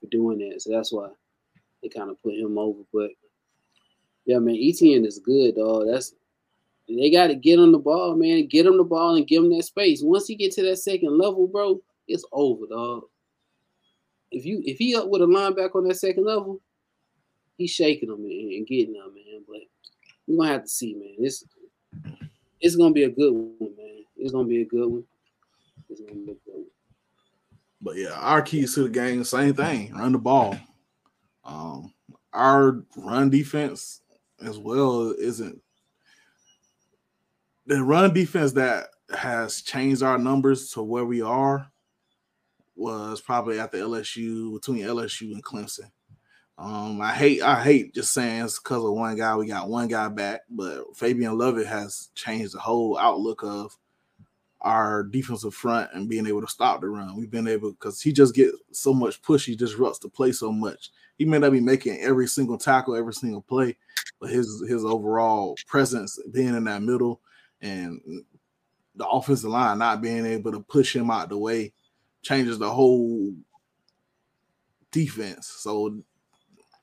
[0.00, 0.60] for doing that.
[0.62, 1.08] So that's why
[1.82, 2.80] they kind of put him over.
[2.92, 3.10] But
[4.26, 5.86] yeah, man, Etienne is good, dog.
[5.86, 6.14] That's
[6.88, 8.46] they got to get him the ball, man.
[8.46, 10.02] Get him the ball and give him that space.
[10.02, 13.04] Once he get to that second level, bro, it's over, dog.
[14.30, 16.60] If you if he up with a linebacker on that second level,
[17.56, 19.44] he's shaking them and, getting them, man.
[19.46, 19.60] But
[20.26, 21.14] we're gonna have to see, man.
[21.18, 21.44] It's
[22.60, 24.04] it's gonna be a good one, man.
[24.16, 25.04] It's gonna be a good one.
[25.88, 26.66] It's gonna be a good one.
[27.80, 29.94] But yeah, our keys to the game, same thing.
[29.94, 30.56] Run the ball.
[31.44, 31.92] Um,
[32.32, 34.00] our run defense
[34.42, 35.60] as well isn't
[37.66, 41.70] the run defense that has changed our numbers to where we are
[42.76, 45.90] was probably at the LSU between LSU and Clemson.
[46.56, 49.34] Um, I hate I hate just saying it's because of one guy.
[49.36, 53.76] We got one guy back, but Fabian Lovett has changed the whole outlook of
[54.60, 57.16] our defensive front and being able to stop the run.
[57.16, 60.52] We've been able because he just gets so much push, he disrupts the play so
[60.52, 60.90] much.
[61.18, 63.76] He may not be making every single tackle, every single play,
[64.20, 67.20] but his his overall presence being in that middle
[67.60, 68.00] and
[68.96, 71.72] the offensive line not being able to push him out the way
[72.22, 73.34] changes the whole
[74.90, 75.48] defense.
[75.58, 75.98] So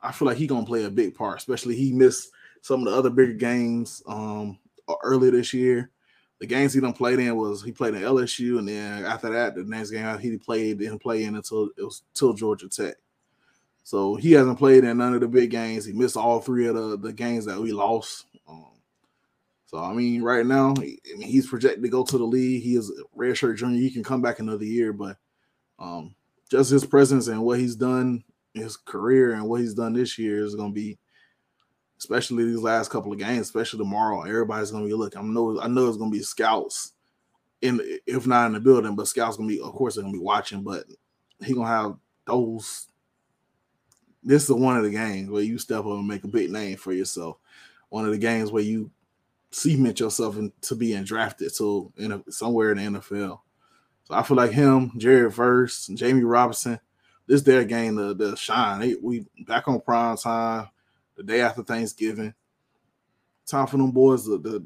[0.02, 2.30] I feel like he gonna play a big part, especially he missed
[2.62, 4.60] some of the other bigger games um
[5.04, 5.92] earlier this year.
[6.40, 9.56] The games he done played in was he played in LSU, and then after that,
[9.56, 12.96] the next game he played didn't play in until it was till Georgia Tech.
[13.84, 15.86] So he hasn't played in none of the big games.
[15.86, 18.26] He missed all three of the, the games that we lost.
[19.72, 22.62] So I mean, right now, I mean, he's projected to go to the league.
[22.62, 23.80] He is a redshirt junior.
[23.80, 25.18] He can come back another year, but
[25.80, 26.14] um,
[26.50, 30.44] just his presence and what he's done his career and what he's done this year
[30.44, 30.98] is going to be,
[31.98, 34.24] especially these last couple of games, especially tomorrow.
[34.24, 35.22] Everybody's going to be looking.
[35.22, 36.94] I know, I know it's going to be scouts
[37.62, 40.14] in, if not in the building, but scouts going to be, of course, they're going
[40.14, 40.64] to be watching.
[40.64, 40.86] But
[41.44, 42.88] he going to have those.
[44.24, 46.78] This is one of the games where you step up and make a big name
[46.78, 47.38] for yourself.
[47.90, 48.92] One of the games where you
[49.52, 53.40] cement yourself into being drafted to in a, somewhere in the NFL.
[54.04, 56.80] So I feel like him, Jared Verse, Jammie Robinson
[57.32, 58.82] this their game the to shine.
[58.82, 60.68] They, we back on prime time
[61.16, 62.34] the day after Thanksgiving.
[63.46, 64.66] Time for them boys the, to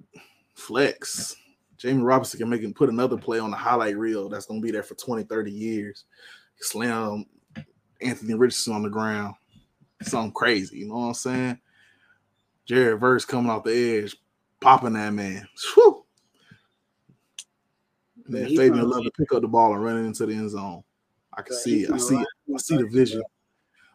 [0.56, 1.36] flex.
[1.78, 4.71] Jammie Robinson can make him put another play on the highlight reel that's gonna be
[4.71, 6.06] there for 20, 30 years.
[6.60, 7.26] Slam
[8.02, 9.36] Anthony Richardson on the ground.
[10.02, 11.60] Something crazy, you know what I'm saying?
[12.65, 14.15] Jared Verse coming off the edge,
[14.65, 15.47] popping that man.
[15.75, 16.04] Whew.
[18.25, 20.84] And then Fabian Love to pick up the ball and running into the end zone.
[21.38, 21.91] I can see it.
[21.91, 22.28] I see it.
[22.54, 23.21] I see the vision.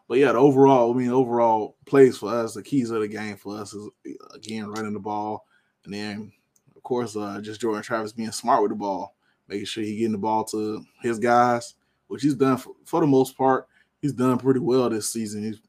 [0.07, 3.35] But yeah, the overall, I mean, overall plays for us, the keys of the game
[3.35, 3.89] for us is
[4.33, 5.45] again running the ball,
[5.83, 6.31] and then
[6.75, 9.15] of course uh, just Jordan Travis being smart with the ball,
[9.47, 11.75] making sure he getting the ball to his guys,
[12.07, 13.67] which he's done for, for the most part.
[14.01, 15.43] He's done pretty well this season.
[15.43, 15.61] He's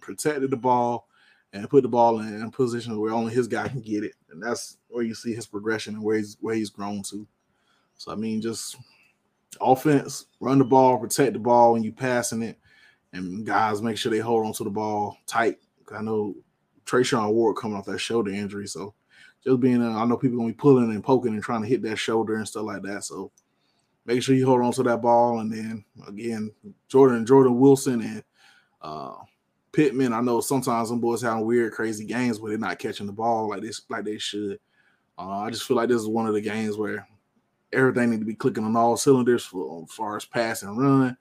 [0.00, 1.06] protected the ball
[1.56, 4.42] and put the ball in a position where only his guy can get it, and
[4.42, 7.26] that's where you see his progression and where he's where he's grown to.
[7.96, 8.76] So I mean, just
[9.60, 12.58] offense, run the ball, protect the ball when you passing it,
[13.12, 15.58] and guys make sure they hold on to the ball tight.
[15.94, 16.34] I know
[16.84, 18.94] Treshaun Ward coming off that shoulder injury, so
[19.44, 21.82] just being, uh, I know people gonna be pulling and poking and trying to hit
[21.82, 23.04] that shoulder and stuff like that.
[23.04, 23.30] So
[24.04, 26.52] make sure you hold on to that ball, and then again,
[26.88, 28.24] Jordan, Jordan Wilson, and
[28.82, 29.14] uh,
[29.76, 30.14] Pittman.
[30.14, 33.50] I know sometimes some boys having weird, crazy games where they're not catching the ball
[33.50, 34.58] like this, like they should.
[35.18, 37.06] Uh, I just feel like this is one of the games where
[37.74, 41.14] everything need to be clicking on all cylinders for as far as pass and run,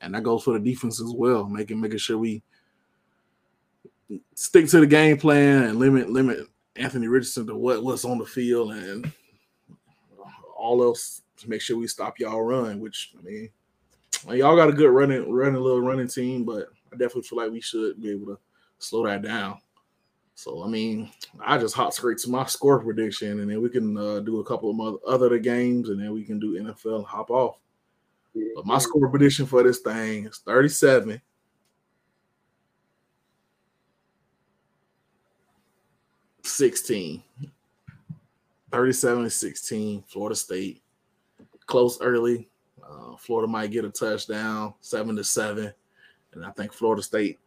[0.00, 2.40] and that goes for the defense as well, making making sure we
[4.36, 8.26] stick to the game plan and limit limit Anthony Richardson to what what's on the
[8.26, 9.10] field and
[10.56, 12.78] all else to make sure we stop y'all run.
[12.78, 13.50] Which I mean,
[14.38, 17.60] y'all got a good running running little running team, but I definitely feel like we
[17.60, 18.38] should be able to
[18.78, 19.58] slow that down.
[20.34, 23.96] So I mean, I just hot straight to my score prediction, and then we can
[23.96, 27.30] uh, do a couple of other games, and then we can do NFL and hop
[27.30, 27.58] off.
[28.54, 31.20] But my score prediction for this thing is 37.
[36.44, 37.22] Sixteen.
[38.70, 40.82] 37 16, Florida State.
[41.66, 42.48] Close early.
[42.82, 45.72] Uh, Florida might get a touchdown, seven to seven.
[46.44, 47.38] I think Florida State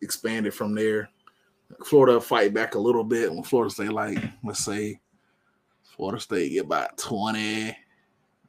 [0.00, 1.08] expanded from there.
[1.84, 5.00] Florida fight back a little bit when Florida State, like, let's say,
[5.82, 7.76] Florida State get about 20,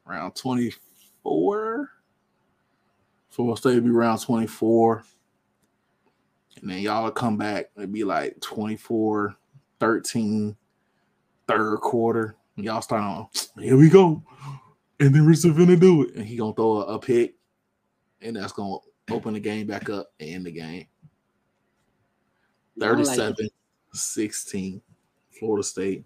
[0.08, 1.90] around 24.
[3.30, 5.04] Florida State be around 24.
[6.62, 9.36] And then y'all come back, it'd be like 24,
[9.80, 10.56] 13,
[11.48, 12.36] third quarter.
[12.56, 13.28] Y'all start on,
[13.62, 14.24] here we go.
[15.00, 16.16] And then Richard's gonna do it.
[16.16, 17.36] And he gonna throw a, a pick.
[18.22, 18.78] And that's gonna
[19.10, 20.88] open the game back up and end the game.
[22.80, 23.52] 37 like
[23.94, 24.82] 16
[25.40, 26.06] Florida State.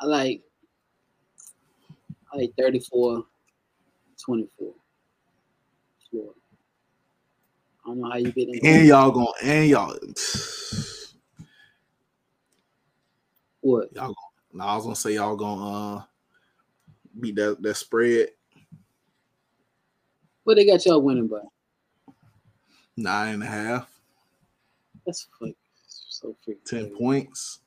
[0.00, 0.42] I like
[2.32, 3.24] I like 34
[4.24, 4.74] 24
[6.10, 6.32] Florida.
[7.84, 8.66] I don't know how you get in.
[8.66, 9.96] And y'all going and y'all
[13.60, 13.92] what?
[13.94, 14.16] Y'all going
[14.52, 16.02] no, I was gonna say y'all gonna uh
[17.18, 18.28] beat that that spread.
[20.44, 21.40] What they got y'all winning by?
[22.96, 23.90] Nine and a half.
[25.04, 25.56] That's like
[25.88, 26.64] so freaking.
[26.64, 26.94] Ten crazy.
[26.96, 27.60] points.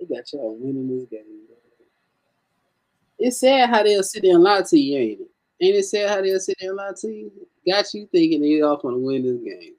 [0.00, 1.22] They got y'all winning this game.
[3.18, 5.30] It's sad how they'll sit there and lie to you, ain't it?
[5.60, 7.30] Ain't it sad how they'll sit there and lie to you?
[7.68, 9.74] got you thinking they off on to win this game.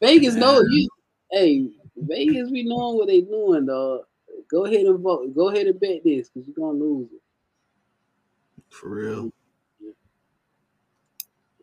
[0.00, 0.88] Vegas know you.
[1.30, 4.02] Hey, Vegas be knowing what they doing, dog.
[4.48, 5.34] Go ahead and vote.
[5.34, 7.20] Go ahead and bet this because you're gonna lose it.
[8.70, 9.32] For real.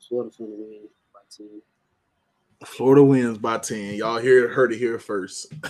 [0.07, 1.61] Florida gonna win by ten.
[2.63, 3.95] Florida wins by 10.
[3.95, 5.53] Y'all hear heard it here first.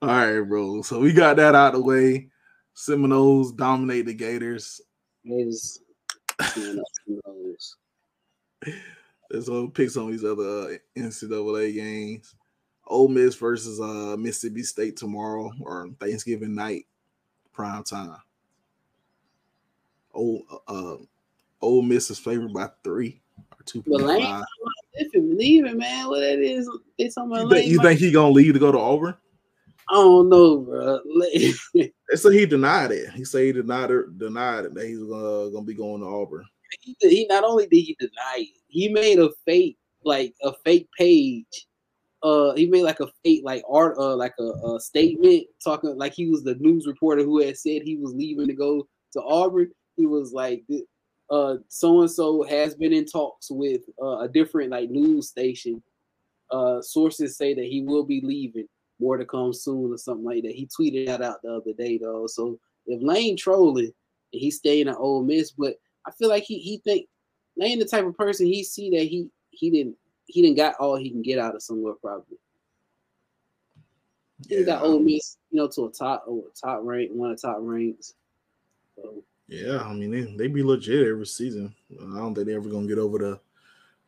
[0.00, 0.82] All right, bro.
[0.82, 2.28] So we got that out of the way.
[2.74, 4.80] Seminoles dominate the Gators.
[5.24, 5.80] Gators.
[9.30, 12.34] Let's go pick some of these other uh, NCAA games.
[12.86, 16.86] Ole Miss versus uh, Mississippi State tomorrow or Thanksgiving night,
[17.52, 18.16] prime time.
[20.14, 20.96] Oh, uh,
[21.60, 23.20] Ole Miss is favored by three
[23.52, 24.44] or two point five.
[25.14, 26.08] Leaving, man.
[26.08, 26.68] What that is?
[26.98, 27.42] It's on my.
[27.42, 29.14] You, think, you think he gonna leave to go to Auburn?
[29.90, 31.00] I don't know, bro.
[31.74, 33.10] they said he denied it.
[33.10, 36.44] He said he denied it, denied it that he's uh, gonna be going to Auburn.
[36.80, 40.88] He, he not only did he deny it, he made a fake like a fake
[40.96, 41.66] page.
[42.22, 46.12] Uh, he made like a fake like art, uh, like a, a statement talking like
[46.12, 49.70] he was the news reporter who had said he was leaving to go to Auburn.
[49.96, 50.64] He was like,
[51.30, 55.82] uh, so and so has been in talks with uh, a different like news station.
[56.50, 58.66] Uh, sources say that he will be leaving.
[59.00, 60.54] More to come soon, or something like that.
[60.54, 62.26] He tweeted that out the other day, though.
[62.26, 63.92] So if Lane trolling
[64.32, 67.06] and he's staying at Ole Miss, but I feel like he he think
[67.56, 70.96] Lane the type of person he see that he he didn't he didn't got all
[70.96, 72.38] he can get out of somewhere probably.
[74.48, 77.58] He got Ole Miss, you know, to a top a top rank, one of top
[77.60, 78.14] ranks.
[78.96, 81.74] So yeah, I mean they, they be legit every season.
[81.92, 83.40] I don't think they're ever gonna get over the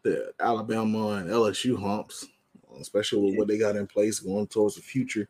[0.02, 2.26] the Alabama and LSU humps,
[2.80, 5.28] especially with what they got in place going towards the future.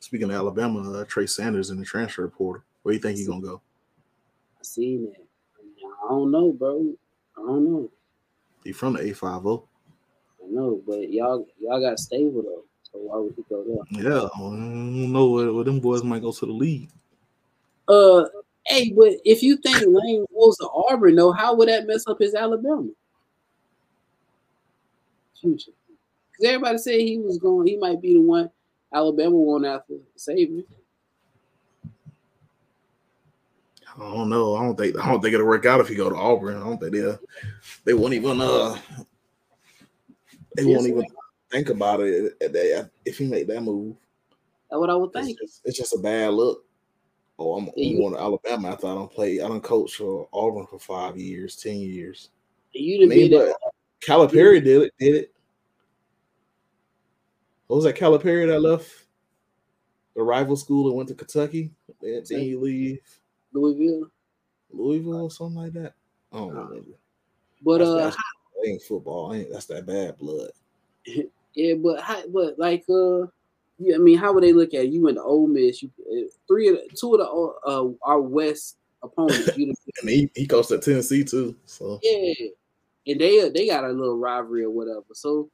[0.00, 2.62] Speaking of Alabama, uh, Trey Sanders in the transfer portal.
[2.82, 3.60] Where do you think he's gonna go?
[4.58, 5.24] I seen that.
[6.04, 6.94] I don't know, bro.
[7.36, 7.90] I don't know.
[8.62, 9.66] He from the A five O.
[10.42, 12.64] I know, but y'all y'all got stable though.
[12.82, 14.02] So why would he go there?
[14.04, 16.90] Yeah, I don't know where, where them boys might go to the league.
[17.88, 18.24] Uh,
[18.66, 22.18] Hey, but if you think Lane goes to Auburn, though, how would that mess up
[22.18, 22.88] his Alabama
[25.40, 25.72] future?
[26.30, 28.50] Because everybody said he was going, he might be the one
[28.92, 30.64] Alabama won after saving.
[33.96, 34.56] I don't know.
[34.56, 36.56] I don't think I don't think it'll work out if he go to Auburn.
[36.56, 37.16] I don't think they
[37.84, 38.76] they won't even uh
[40.56, 41.04] they won't even
[41.50, 42.36] think about it
[43.04, 43.94] if he make that move.
[44.70, 45.30] That's what I would think.
[45.30, 46.64] It's just, it's just a bad look.
[47.38, 49.40] Oh, I'm, I'm going to Alabama after I don't play.
[49.40, 52.30] I don't coach for Auburn for five years, ten years.
[52.72, 53.54] You didn't I mean,
[54.06, 54.92] Calipari did it.
[54.98, 55.34] Did it?
[57.66, 58.88] What was that Calipari that left
[60.14, 61.70] the rival school and went to Kentucky?
[62.00, 62.98] Then, then he leave
[63.52, 64.10] Louisville,
[64.70, 65.94] Louisville or something like that.
[66.32, 66.90] I don't remember.
[67.62, 68.16] But that's, uh, that's,
[68.66, 69.34] ain't football.
[69.34, 70.50] Ain't that's that bad blood.
[71.56, 73.26] Yeah, but but like uh
[73.80, 74.92] I mean, how would they look at it?
[74.92, 75.12] you?
[75.12, 75.82] To Ole Miss.
[75.82, 79.48] You uh, three of the, two of the uh, our West opponents.
[79.56, 79.76] and
[80.08, 81.56] he he goes at Tennessee too.
[81.66, 82.32] So yeah,
[83.06, 85.02] and they they got a little rivalry or whatever.
[85.12, 85.50] So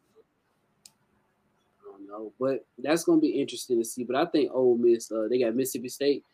[1.83, 4.05] I don't know, but that's gonna be interesting to see.
[4.05, 6.25] But I think Ole Miss, uh, they got Mississippi State.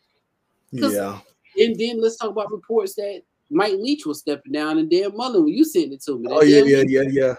[0.71, 1.19] Yeah.
[1.57, 5.43] And then let's talk about reports that Mike Leach was stepping down, and Dan Mullen
[5.43, 6.27] when you sent it to me.
[6.29, 7.35] Oh yeah, yeah, yeah, yeah.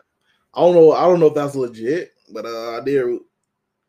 [0.55, 0.93] I don't know.
[0.93, 3.19] I don't know if that's legit, but uh, I did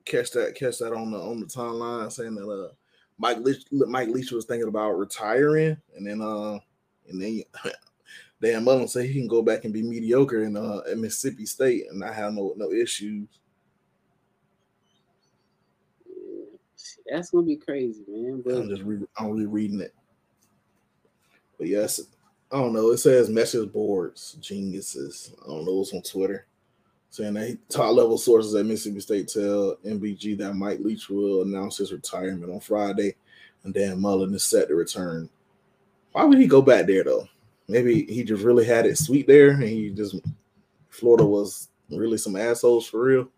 [0.09, 2.73] catch that catch that on the on the timeline saying that uh
[3.17, 6.59] Mike Leach Mike Leach was thinking about retiring and then uh
[7.07, 7.43] and then
[8.41, 11.85] Dan Mullen said he can go back and be mediocre in uh at Mississippi State
[11.89, 13.27] and I have no no issues.
[17.09, 18.41] That's gonna be crazy, man.
[18.45, 19.93] But I'm just re- I'm rereading it.
[21.57, 21.99] But yes,
[22.51, 22.91] I don't know.
[22.91, 25.33] It says message boards geniuses.
[25.43, 26.45] I don't know what's on Twitter
[27.09, 31.77] saying that top level sources at Mississippi State tell MBG that Mike Leach will announce
[31.77, 33.15] his retirement on Friday,
[33.63, 35.29] and Dan Mullen is set to return.
[36.11, 37.27] Why would he go back there though?
[37.67, 40.15] Maybe he just really had it sweet there, and he just
[40.89, 43.29] Florida was really some assholes for real.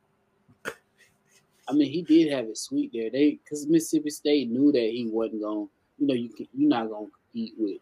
[1.68, 3.10] I mean, he did have it sweet there.
[3.10, 5.70] They because Mississippi State knew that he wasn't going.
[5.98, 7.78] You know, you can, you're not going to compete with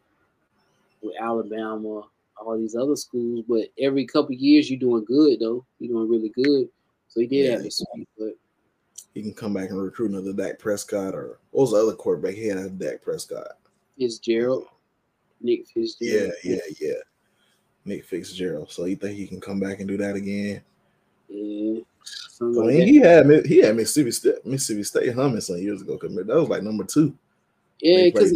[1.01, 2.03] with Alabama
[2.39, 5.65] all these other schools, but every couple years you're doing good though.
[5.79, 6.69] You're doing really good.
[7.07, 8.33] So he did yeah, have a sweet, but
[9.13, 12.35] he can come back and recruit another Dak Prescott or what was the other quarterback
[12.35, 13.57] he had a Dak Prescott?
[13.97, 14.67] Fitzgerald.
[15.41, 16.33] Nick Fitzgerald.
[16.43, 16.93] Yeah, yeah, yeah.
[17.85, 18.71] Nick Fitzgerald.
[18.71, 20.61] So you think he can come back and do that again?
[21.27, 21.79] Yeah.
[22.41, 25.97] I mean, like he had he had Mississippi State, Mississippi State humming some years ago.
[25.99, 27.13] Because that was like number two.
[27.81, 28.33] Yeah, because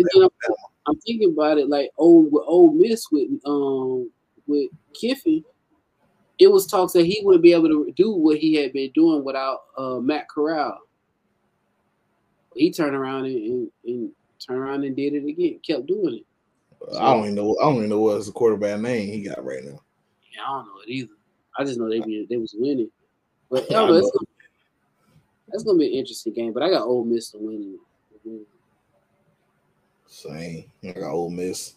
[0.86, 4.10] I'm thinking about it like old with Ole Miss with um
[4.48, 5.44] with Kiffin,
[6.40, 9.24] it was talks that he wouldn't be able to do what he had been doing
[9.24, 10.80] without uh, Matt Corral.
[12.56, 14.12] He turned around and, and, and
[14.46, 16.98] turned around and did it again, kept doing it.
[16.98, 17.58] I don't even know.
[17.62, 19.80] I don't even know what's the quarterback name he got right now.
[20.36, 21.14] Yeah, I don't know it either.
[21.58, 22.92] I just know they be they was winning.
[23.50, 24.12] But I I don't know, know.
[24.12, 24.28] gonna,
[25.48, 26.52] that's gonna be an interesting game.
[26.52, 27.80] But I got Ole Miss to win.
[30.14, 30.66] Same.
[30.84, 31.74] I got Ole Miss.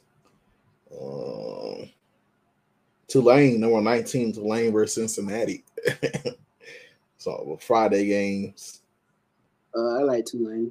[0.92, 1.88] Um,
[3.08, 5.64] Tulane, number 19, Tulane versus Cincinnati.
[7.16, 8.82] so Friday games.
[9.74, 10.70] Uh, I like Tulane.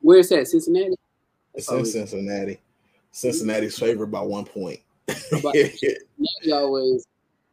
[0.00, 0.48] Where's that?
[0.48, 0.94] Cincinnati.
[1.54, 2.58] It's Oh, in Cincinnati.
[3.12, 4.80] Cincinnati's favored by one point.
[5.08, 7.06] Cincinnati always.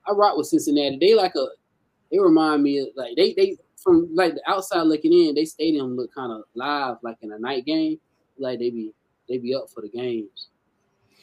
[0.08, 0.98] I rock with Cincinnati.
[0.98, 1.46] They like a.
[2.10, 5.36] They remind me of like they they from like the outside looking in.
[5.36, 8.00] They stadium look kind of live like in a night game.
[8.40, 8.94] Like they be
[9.28, 10.48] they be up for the games.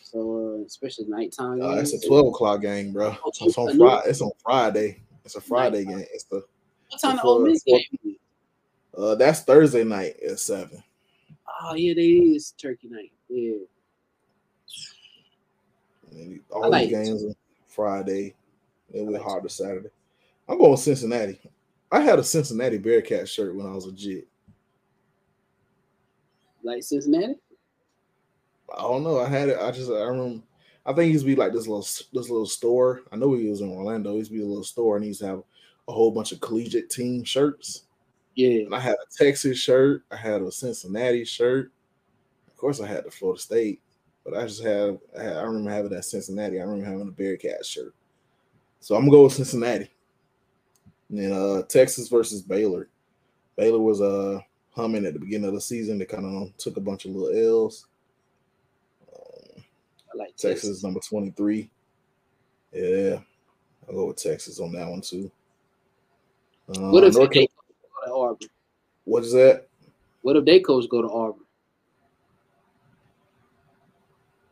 [0.02, 1.60] So uh, especially nighttime.
[1.60, 3.16] Uh, it's a 12 o'clock game, bro.
[3.40, 4.08] It's on Friday.
[4.08, 5.00] It's on Friday.
[5.24, 6.04] It's a Friday game.
[6.12, 6.44] It's the
[6.90, 7.82] What time the Ole Miss game?
[8.96, 10.82] uh that's Thursday night at seven.
[11.62, 13.12] Oh yeah, they is Turkey night.
[13.28, 13.56] Yeah.
[16.12, 17.34] And all like the games on
[17.66, 18.34] Friday.
[18.92, 19.88] Then we like hard to Saturday.
[20.48, 21.40] I'm going Cincinnati.
[21.90, 24.28] I had a Cincinnati Bearcat shirt when I was a jit.
[26.64, 27.34] Like Cincinnati.
[28.76, 29.20] I don't know.
[29.20, 29.58] I had it.
[29.60, 30.42] I just I remember.
[30.86, 33.02] I think he used to be like this little this little store.
[33.12, 34.12] I know he was in Orlando.
[34.12, 35.42] He used to be a little store, and he used to have
[35.86, 37.84] a whole bunch of collegiate team shirts.
[38.34, 38.64] Yeah.
[38.64, 40.02] And I had a Texas shirt.
[40.10, 41.72] I had a Cincinnati shirt.
[42.48, 43.80] Of course, I had the Florida State,
[44.24, 46.58] but I just had I, had, I remember having that Cincinnati.
[46.58, 47.94] I remember having a Bearcat shirt.
[48.80, 49.90] So I'm gonna go with Cincinnati.
[51.10, 52.88] And then uh, Texas versus Baylor.
[53.56, 54.40] Baylor was uh
[54.74, 55.98] humming at the beginning of the season.
[55.98, 57.86] They kind of took a bunch of little L's.
[59.12, 59.62] Um,
[60.12, 60.84] I like Texas Texas.
[60.84, 61.70] number 23.
[62.72, 63.18] Yeah,
[63.88, 65.30] I'll go with Texas on that one too.
[66.68, 68.48] Uh, What if North they go to Auburn?
[69.04, 69.66] what is that?
[70.22, 71.44] What if they coach go to Auburn?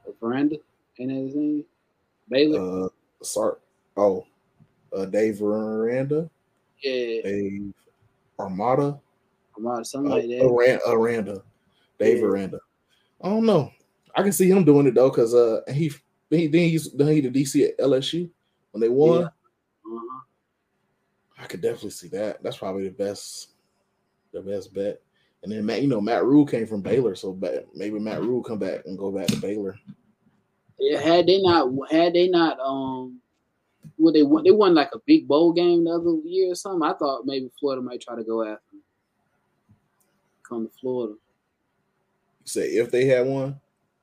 [0.06, 0.56] A veranda?
[0.98, 1.64] Ain't that his name?
[2.28, 2.84] Baylor?
[2.84, 2.88] Uh,
[3.22, 3.60] Sark.
[3.96, 4.24] Oh,
[4.96, 6.28] uh, Dave Aranda,
[6.82, 7.22] yeah.
[7.22, 7.72] Dave
[8.38, 8.98] Armada,
[9.84, 10.80] Something uh, like that.
[10.86, 11.42] Aranda,
[11.98, 12.24] Dave Yeah.
[12.24, 12.60] Aranda.
[13.22, 13.70] I don't know.
[14.14, 15.90] I can see him doing it though, cause uh, he
[16.30, 18.28] he then he's then he the DC at LSU
[18.72, 19.20] when they won.
[19.20, 19.26] Yeah.
[19.26, 20.20] Uh-huh.
[21.38, 22.42] I could definitely see that.
[22.42, 23.50] That's probably the best,
[24.32, 25.00] the best bet.
[25.42, 27.36] And then Matt, you know, Matt Rhule came from Baylor, so
[27.74, 29.76] maybe Matt Rhule come back and go back to Baylor.
[30.78, 33.20] Yeah, had they not had they not um
[33.96, 36.88] what they won they won like a big bowl game the other year or something.
[36.88, 38.76] I thought maybe Florida might try to go after.
[40.52, 41.14] Come to Florida.
[41.14, 43.58] You say if they had one,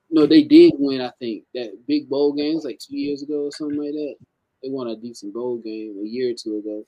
[0.09, 3.45] No, they did win, I think, that big bowl game was like two years ago
[3.45, 4.15] or something like that.
[4.63, 6.83] They won a decent bowl game a year or two ago.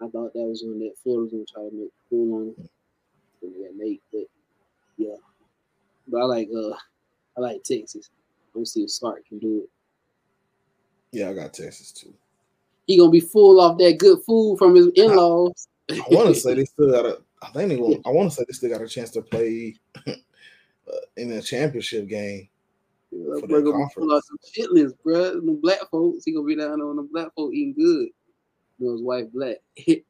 [0.00, 2.54] I thought that was when that Florida was gonna try to make a pull on.
[3.42, 4.24] And they got Nate, but
[4.96, 5.14] yeah.
[6.08, 6.74] But I like uh
[7.36, 8.10] I like Texas.
[8.56, 9.70] I'm see if Sark can do it.
[11.12, 12.12] yeah, I got Texas too.
[12.88, 15.68] He gonna be full off that good food from his in-laws.
[15.88, 17.22] I want to say they still got a.
[17.42, 18.06] I think they want.
[18.06, 19.76] I want to say they still got a chance to play
[20.06, 20.12] uh,
[21.16, 22.48] in a championship game.
[23.10, 25.34] That for their gonna full off some chitlins, bro.
[25.40, 28.08] Them black folks, he gonna be down on the black folk eating good.
[28.78, 29.56] You know his wife black.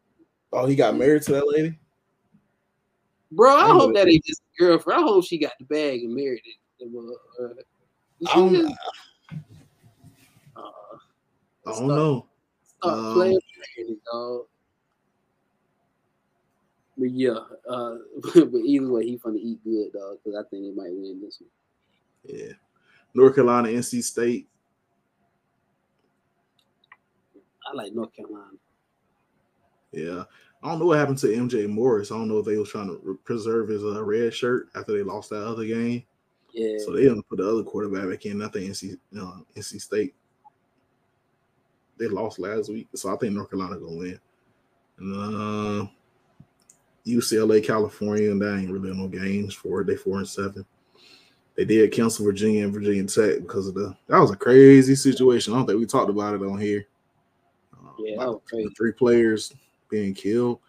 [0.51, 1.79] Oh, he got married to that lady.
[3.33, 4.09] Bro, I I hope that.
[4.09, 5.01] ain't just a girlfriend.
[5.01, 6.89] I hope she got the bag and married it.
[7.39, 7.49] Uh,
[8.27, 8.73] I don't.
[10.57, 10.61] uh,
[11.67, 12.27] I don't know.
[12.81, 13.41] Start Um, playing,
[14.11, 14.47] dog.
[16.99, 17.39] But yeah,
[17.69, 17.95] uh,
[18.35, 20.19] but either way, he's gonna eat good, dog.
[20.23, 21.51] Because I think they might win this one.
[22.25, 22.53] Yeah,
[23.15, 24.49] North Carolina, NC State.
[27.71, 28.57] I like North Carolina.
[29.93, 30.25] Yeah,
[30.63, 32.11] I don't know what happened to MJ Morris.
[32.11, 35.03] I don't know if they was trying to preserve his uh, red shirt after they
[35.03, 36.05] lost that other game.
[36.53, 38.43] Yeah, So they gonna put the other quarterback back in.
[38.43, 40.15] I think NC, uh, NC State.
[41.99, 44.21] They lost last week, so I think North Carolina gonna win.
[44.99, 45.91] And uh,
[47.09, 49.87] UCLA, California, and that ain't really no games for it.
[49.87, 50.65] They four and seven.
[51.57, 55.53] They did cancel Virginia and Virginia Tech because of the that was a crazy situation.
[55.53, 56.87] I don't think we talked about it on here.
[57.75, 59.53] Uh, Yeah, the three players
[59.89, 60.61] being killed.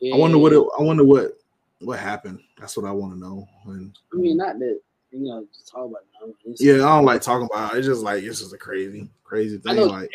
[0.00, 0.14] yeah.
[0.14, 1.38] I wonder what it, I wonder what
[1.80, 2.40] what happened.
[2.58, 3.48] That's what I want to know.
[3.66, 4.80] And I mean, not that
[5.10, 6.02] you know, just talk about
[6.44, 6.56] it.
[6.60, 7.78] Yeah, I don't like talking about it.
[7.78, 9.88] It's just like it's just a crazy, crazy thing.
[9.88, 10.10] Like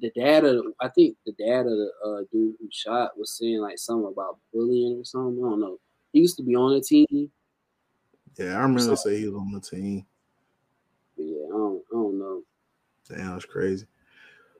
[0.00, 3.60] the dad, of I think the dad of the uh, dude who shot was saying
[3.60, 5.44] like something about bullying or something.
[5.44, 5.78] I don't know.
[6.12, 7.30] He used to be on the team,
[8.38, 10.06] yeah, I remember So- say he was on the team.
[11.16, 12.42] yeah, I don't, I don't know.
[13.08, 13.86] Damn, that's crazy.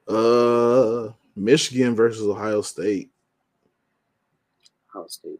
[0.08, 3.10] Uh, Michigan versus Ohio State.
[4.90, 5.38] Ohio State.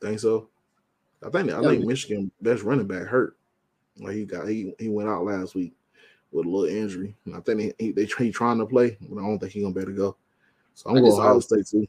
[0.00, 0.48] Think so?
[1.24, 3.36] I think I think Michigan best running back hurt.
[3.96, 5.72] Like he got he he went out last week
[6.32, 7.14] with a little injury.
[7.26, 9.62] And I think he, he they he trying to play, but I don't think he's
[9.62, 10.16] gonna be able to go.
[10.74, 11.86] So I'm going Ohio State too.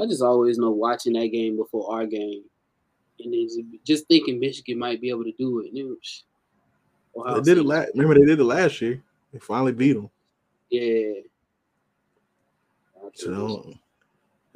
[0.00, 2.42] I just always know watching that game before our game,
[3.20, 5.70] and then just thinking Michigan might be able to do it.
[5.72, 6.24] Was,
[7.36, 7.90] they did it last.
[7.94, 9.02] Remember they did it last year.
[9.32, 10.10] They finally beat them.
[10.70, 11.20] Yeah.
[13.16, 13.72] So,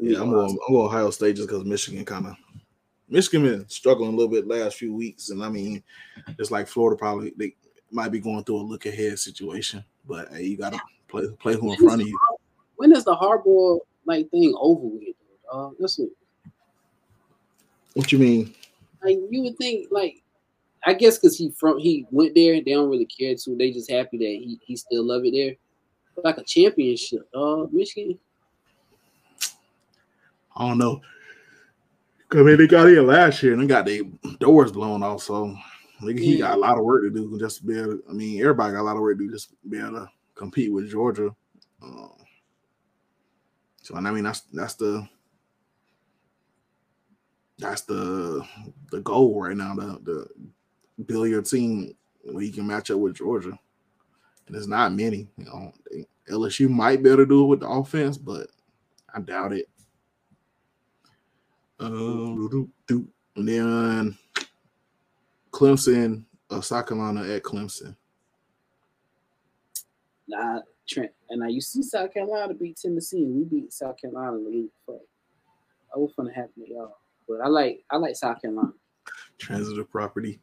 [0.00, 0.50] yeah, I'm going.
[0.50, 2.36] I'm going Ohio State just because Michigan kind of
[3.08, 5.82] Michigan been struggling a little bit last few weeks, and I mean,
[6.36, 7.54] just like Florida, probably they
[7.90, 9.84] might be going through a look ahead situation.
[10.06, 12.18] But hey, you got to play play who in front of you.
[12.76, 15.14] When is the hardball like thing over with?
[15.52, 16.10] Uh, listen.
[17.94, 18.54] What you mean?
[19.02, 20.22] Like you would think, like
[20.84, 23.56] I guess because he from he went there, they don't really care to.
[23.56, 25.54] They just happy that he he still love it there.
[26.14, 28.18] But like a championship, uh, Michigan.
[30.56, 31.00] I don't know.
[32.28, 34.02] Cause I mean, they got in last year and they got their
[34.38, 35.22] doors blown off.
[35.22, 35.56] So
[36.00, 37.96] like, he got a lot of work to do just to be able.
[37.96, 39.92] To, I mean, everybody got a lot of work to do just to be able
[39.92, 41.34] to compete with Georgia.
[41.82, 42.12] Um,
[43.82, 45.08] so I mean, that's that's the
[47.58, 48.46] that's the
[48.90, 49.74] the goal right now.
[49.74, 53.58] The the build your team where you can match up with Georgia,
[54.46, 55.28] and there's not many.
[55.36, 55.72] You know,
[56.30, 58.48] LSU might be able to do it with the offense, but
[59.14, 59.68] I doubt it.
[61.80, 62.70] Um,
[63.36, 64.18] and then
[65.58, 67.96] Clemson, uh, South Carolina at Clemson.
[70.28, 74.36] Nah, Trent, and now you see South Carolina beat Tennessee, and we beat South Carolina
[74.36, 74.70] in the league.
[74.86, 75.00] Fuck,
[75.92, 78.72] I was gonna happen to y'all, but I like I like South Carolina.
[79.38, 80.40] Transitive property.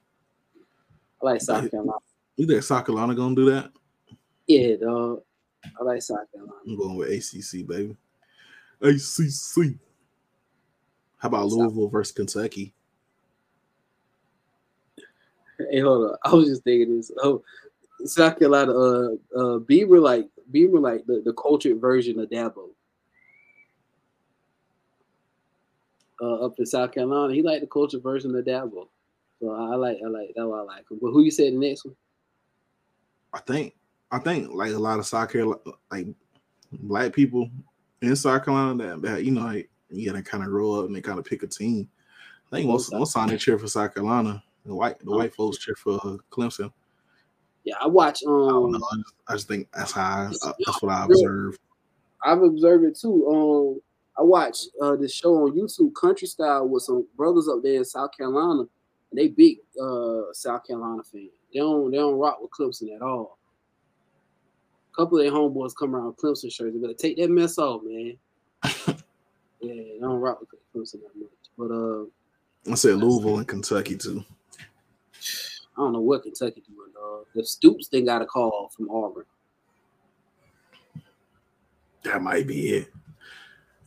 [1.23, 1.93] I like South Carolina.
[2.35, 3.71] You think South Carolina gonna do that?
[4.47, 5.21] Yeah, dog.
[5.79, 6.57] I like South Carolina.
[6.67, 7.95] I'm going with ACC, baby.
[8.81, 9.79] ACC.
[11.17, 12.74] How about Louisville versus Kentucky?
[15.71, 16.17] Hey, hold on.
[16.23, 17.11] I was just thinking this.
[17.21, 17.43] Oh,
[18.05, 22.69] South Carolina, uh, uh, Beamer like Beamer like the, the cultured version of Dabo.
[26.21, 28.87] Uh, up in South Carolina, he like the cultured version of Dabo.
[29.41, 30.41] So I like, I like that.
[30.41, 30.99] I like him.
[31.01, 31.95] But who you said the next one?
[33.33, 33.75] I think,
[34.11, 35.59] I think like a lot of South Carolina,
[35.91, 36.07] like
[36.71, 37.49] black people
[38.01, 40.95] in South Carolina that, that you know, like you gotta kind of grow up and
[40.95, 41.89] they kind of pick a team.
[42.51, 44.43] I think most most they cheer for South Carolina.
[44.65, 46.71] The white the white folks cheer for uh, Clemson.
[47.63, 48.23] Yeah, I watch.
[48.27, 51.57] Um, I, I, just, I just think that's how I, uh, that's what I observe.
[52.23, 53.27] I've observed it too.
[53.27, 53.81] Um,
[54.17, 57.85] I watch uh this show on YouTube, Country Style, with some brothers up there in
[57.85, 61.29] South Carolina, and they big uh South Carolina fans.
[61.53, 63.37] They don't they don't rock with Clemson at all.
[64.93, 66.73] A couple of their homeboys come around Clemson shirts.
[66.73, 68.17] They better take that mess off, man.
[69.61, 71.29] Yeah, I don't rock with Clemson that much.
[71.57, 74.23] But uh, I said Louisville and Kentucky too.
[75.77, 77.25] I don't know what Kentucky doing, dog.
[77.33, 79.25] The Stoops thing got a call from Auburn.
[82.03, 82.93] That might be it.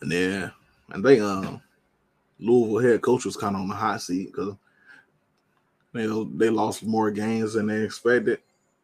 [0.00, 0.52] And then
[0.90, 1.58] I think uh,
[2.38, 4.54] Louisville head coach was kind of on the hot seat because
[5.92, 8.40] they they lost more games than they expected.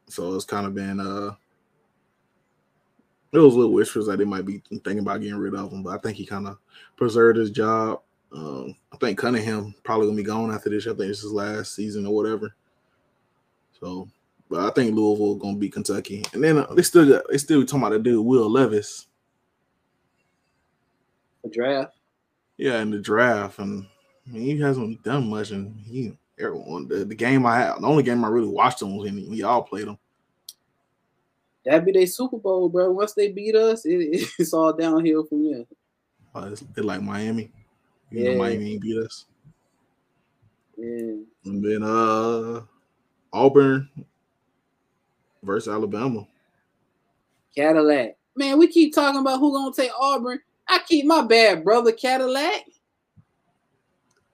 [0.07, 1.35] So it's kind of been uh
[3.33, 5.83] it was a little whispers that they might be thinking about getting rid of him,
[5.83, 6.59] but I think he kind of
[6.97, 8.01] preserved his job.
[8.33, 10.87] Um, I think Cunningham probably gonna be gone after this.
[10.87, 12.55] I think it's his last season or whatever.
[13.81, 14.09] So,
[14.49, 17.65] but I think Louisville gonna beat Kentucky, and then uh, they still got, they still
[17.65, 19.07] talking about the dude Will Levis.
[21.43, 21.95] The draft.
[22.57, 23.87] Yeah, in the draft, and
[24.27, 27.87] I mean, he hasn't done much, and he everyone the, the game I had, the
[27.87, 29.99] only game I really watched him was when we all played him
[31.65, 32.91] that'd be their Super Bowl, bro.
[32.93, 35.65] Once they beat us, it, it's all downhill from there.
[36.35, 37.51] Uh, they're like Miami.
[38.11, 38.31] You yeah.
[38.33, 39.27] know, Miami beat us.
[40.77, 41.17] Yeah.
[41.45, 42.63] And then uh
[43.35, 43.89] Auburn
[45.43, 46.27] versus Alabama.
[47.55, 48.17] Cadillac.
[48.37, 50.41] Man, we keep talking about who gonna take Auburn.
[50.67, 52.65] I keep my bad brother Cadillac.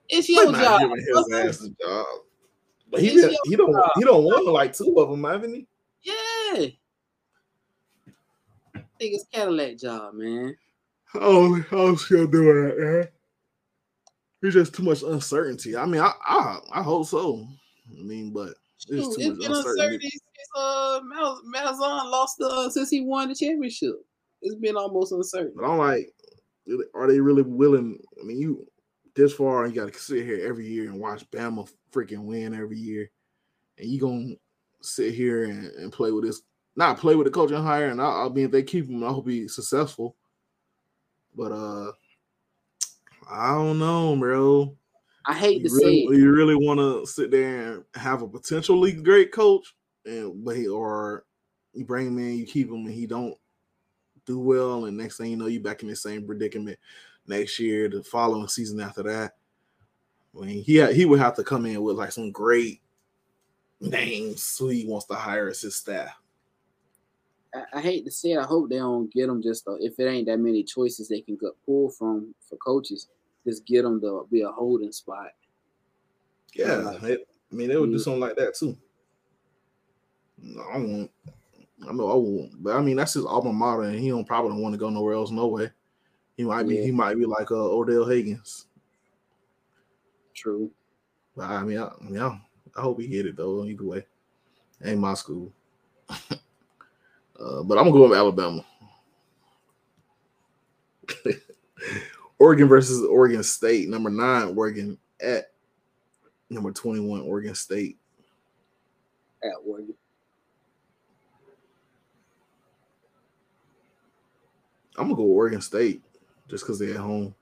[0.09, 0.91] It's your job.
[0.95, 2.05] His ass job.
[2.89, 3.91] But he did, he don't job.
[3.95, 5.67] he don't want like two of them, haven't he?
[6.01, 6.67] Yeah
[9.01, 10.55] think it's Cadillac job, man.
[11.15, 13.07] Oh, I'm still doing that, man.
[14.41, 15.75] There's just too much uncertainty.
[15.75, 17.47] I mean, I I, I hope so.
[17.89, 18.53] I mean, but
[18.87, 20.09] there's too it's much been uncertainty.
[20.09, 20.21] since
[20.55, 20.99] uh,
[21.53, 23.95] Malzahn lost the uh, since he won the championship.
[24.41, 25.53] It's been almost uncertain.
[25.55, 26.11] But I'm like,
[26.93, 27.99] are they really willing?
[28.19, 28.67] I mean, you
[29.15, 32.77] this far, you got to sit here every year and watch Bama freaking win every
[32.77, 33.11] year,
[33.77, 34.35] and you gonna
[34.81, 36.41] sit here and, and play with this,
[36.75, 37.87] not play with the coaching hire.
[37.87, 40.15] And I, I mean, if they keep him, I hope he's successful.
[41.35, 41.91] But uh,
[43.29, 44.75] I don't know, bro.
[45.25, 46.17] I hate You to really, say it.
[46.17, 50.67] you really want to sit there and have a potentially great coach, and but he
[50.67, 51.25] or
[51.73, 53.37] you bring him in, you keep him, and he don't
[54.25, 56.77] do well, and next thing you know, you back in the same predicament
[57.27, 59.35] next year, the following season after that.
[60.35, 62.81] I mean, he ha- he would have to come in with like some great
[63.79, 66.17] names who he wants to hire as his staff.
[67.53, 68.39] I, I hate to say it.
[68.39, 71.21] I hope they don't get them just uh, if it ain't that many choices they
[71.21, 73.07] can get pull from for coaches.
[73.45, 75.31] Just get them to be a holding spot.
[76.53, 78.01] Yeah, Like, it- I mean, they would do Mm.
[78.01, 78.77] something like that too.
[80.37, 81.11] No, I won't.
[81.87, 84.51] I know I won't, but I mean that's his alma mater, and he don't probably
[84.51, 85.31] don't want to go nowhere else.
[85.31, 85.71] No way.
[86.37, 86.75] He might be.
[86.75, 86.83] Yeah.
[86.83, 88.67] He might be like uh, Odell Haggins.
[90.33, 90.71] True.
[91.35, 92.39] But I mean, I, I mean, I,
[92.77, 93.65] I hope he get it though.
[93.65, 94.05] Either way,
[94.83, 95.51] ain't my school.
[96.09, 98.63] uh, but I'm gonna go with Alabama.
[102.41, 105.51] Oregon versus Oregon State, number nine, Oregon at
[106.49, 107.99] number 21, Oregon State.
[109.43, 109.93] At Oregon.
[114.97, 116.01] I'm gonna go Oregon State
[116.49, 117.35] just because they're at home.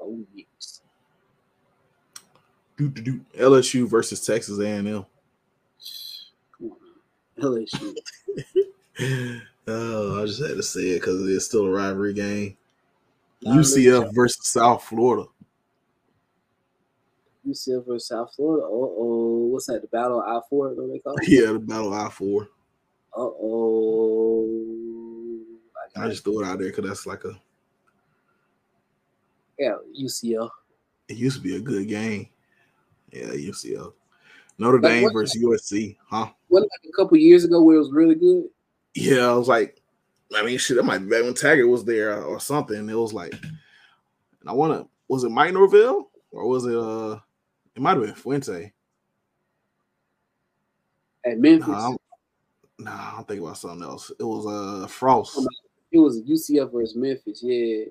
[0.00, 0.80] Oh yes.
[2.78, 3.20] Do, do, do.
[3.38, 5.04] LSU versus Texas A&M.
[6.56, 6.72] Come
[7.42, 7.42] on.
[7.42, 7.94] LSU.
[9.68, 12.56] Oh, I just had to say it because it's still a rivalry game.
[13.44, 15.28] UCF versus South Florida.
[17.46, 18.64] UCF versus South Florida.
[18.66, 19.46] Uh oh.
[19.52, 19.82] What's that?
[19.82, 20.68] The battle of I four?
[20.74, 21.28] What they call it?
[21.28, 22.48] Yeah, the battle I four.
[23.16, 24.62] Uh oh.
[25.96, 27.38] I just threw it out there because that's like a.
[29.58, 30.50] yeah, UCF.
[31.08, 32.28] It used to be a good game.
[33.12, 33.92] Yeah, UCF.
[34.58, 36.28] Notre Like Dame what- versus USC, huh?
[36.48, 38.44] Wasn't like a couple years ago where it was really good?
[38.94, 39.80] Yeah, I was like,
[40.34, 42.88] I mean, shit, that might be back when Taggart was there or something.
[42.88, 47.18] It was like, and I want to, was it Mike Norvell or was it, uh,
[47.74, 48.72] it might have been Fuente.
[51.24, 51.68] At Memphis.
[51.68, 51.96] Nah, I'm,
[52.78, 54.10] nah, I'm thinking about something else.
[54.18, 55.46] It was, uh, Frost.
[55.92, 57.40] It was UCF versus Memphis.
[57.42, 57.84] Yeah.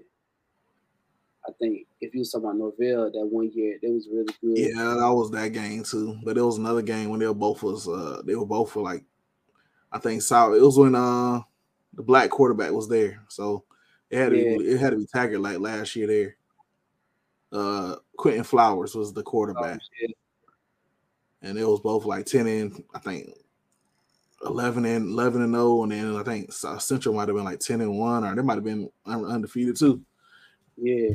[1.47, 4.57] I think if you was talking about Norvell that one year, that was really good.
[4.57, 6.19] Yeah, that was that game too.
[6.23, 8.81] But it was another game when they were both was, uh, they were both for
[8.81, 9.03] like,
[9.91, 10.55] I think South.
[10.55, 11.41] It was when, uh,
[11.95, 13.23] the black quarterback was there.
[13.27, 13.63] So
[14.09, 14.57] it had to Yeah.
[14.57, 16.37] be, it had to be Taggart like last year there.
[17.51, 19.79] Uh, Quinton Flowers was the quarterback.
[20.03, 20.07] Oh,
[21.41, 23.29] and it was both like 10 and I think
[24.45, 27.59] 11 and 11 and 0 and then I think South Central might have been like
[27.59, 30.01] 10 and 1 or they might have been undefeated too.
[30.75, 31.11] Yeah.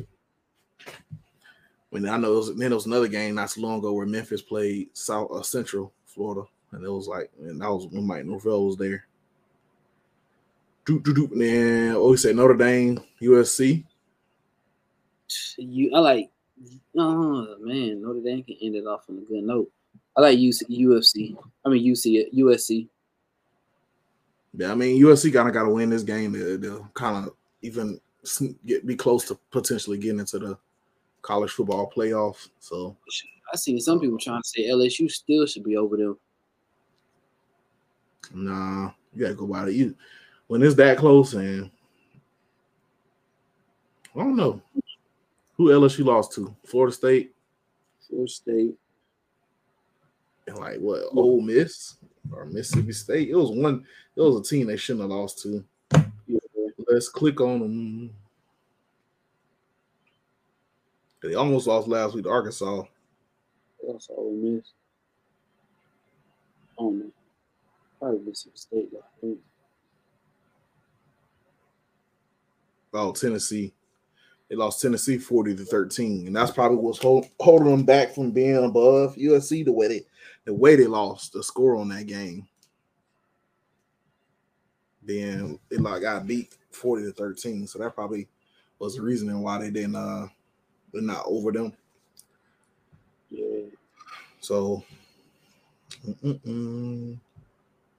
[0.86, 3.92] I mean, I know it was, then there was another game not so long ago
[3.92, 8.06] where Memphis played South uh, Central Florida and it was like and that was when
[8.06, 9.06] Mike Norvell was there.
[10.86, 11.32] Doop, doop.
[11.32, 13.84] And then oh, we said Notre Dame, USC.
[15.58, 16.30] You, I like.
[16.96, 19.70] Oh man, Notre Dame can end it off on a good note.
[20.16, 21.36] I like UC, UFC.
[21.64, 22.88] I mean UC USC.
[24.54, 27.34] Yeah, I mean USC kind of got to win this game to, to kind of
[27.62, 28.00] even
[28.66, 30.58] get be close to potentially getting into the
[31.22, 32.48] college football playoffs.
[32.58, 32.96] So
[33.52, 36.18] I seen some people trying to say LSU still should be over them.
[38.34, 39.94] nah, you gotta go by the you
[40.50, 41.70] when it's that close and
[44.16, 44.60] I don't know
[45.56, 47.32] who LSU lost to Florida State
[48.08, 48.74] Florida State.
[50.48, 51.98] and like what Ole Miss
[52.32, 53.28] or Mississippi State.
[53.28, 53.84] It was one.
[54.16, 55.64] It was a team they shouldn't have lost to.
[56.26, 56.40] Yeah.
[56.88, 58.10] Let's click on them.
[61.22, 62.82] They almost lost last week to Arkansas.
[63.86, 64.72] That's Ole Miss.
[66.76, 67.12] I don't.
[68.00, 68.88] Probably Mississippi State.
[68.98, 69.38] I think.
[72.92, 73.72] Oh, Tennessee.
[74.48, 76.26] They lost Tennessee 40 to 13.
[76.26, 80.06] And that's probably what's hold, holding them back from being above USC the way they
[80.44, 82.48] the way they lost the score on that game.
[85.02, 87.66] Then it like got beat 40 to 13.
[87.66, 88.28] So that probably
[88.80, 90.26] was the reasoning why they didn't uh
[90.92, 91.72] they're not over them.
[93.30, 93.66] Yeah.
[94.40, 94.82] So
[96.04, 97.18] mm-mm-mm.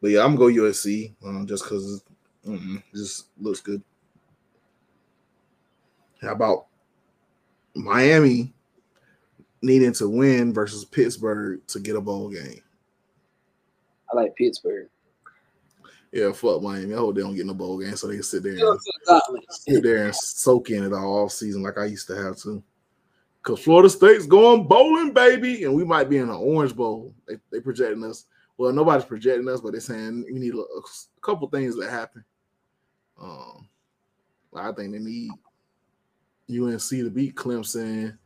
[0.02, 2.04] but yeah, I'm gonna go USC um, just because
[2.44, 3.82] it just looks good.
[6.22, 6.68] How about
[7.74, 8.54] Miami
[9.62, 12.62] needing to win versus Pittsburgh to get a bowl game?
[14.12, 14.88] I like Pittsburgh.
[16.12, 16.94] Yeah, fuck Miami.
[16.94, 18.66] I hope they don't get no bowl game so they can sit there and to
[18.66, 19.64] the Gauntlets.
[19.64, 22.62] sit there and soak in it all off season like I used to have to.
[23.44, 27.16] Cause Florida State's going bowling, baby, and we might be in an Orange Bowl.
[27.28, 28.26] They they projecting us.
[28.58, 30.82] Well, nobody's projecting us, but they're saying we need a, a
[31.22, 32.24] couple things that happen.
[33.20, 33.68] Um,
[34.54, 35.32] I think they need
[36.52, 38.18] UNC to beat Clemson,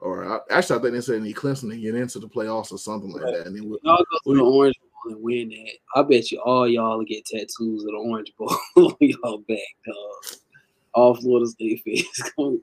[0.00, 2.78] or I, actually, I think they said need Clemson to get into the playoffs or
[2.78, 3.46] something like that.
[3.46, 5.72] And then we'll, Y'all go to the Orange Bowl and win that.
[5.96, 10.38] I bet you all y'all get tattoos of the Orange Bowl on y'all back, dog.
[10.94, 12.62] All Florida State fans going,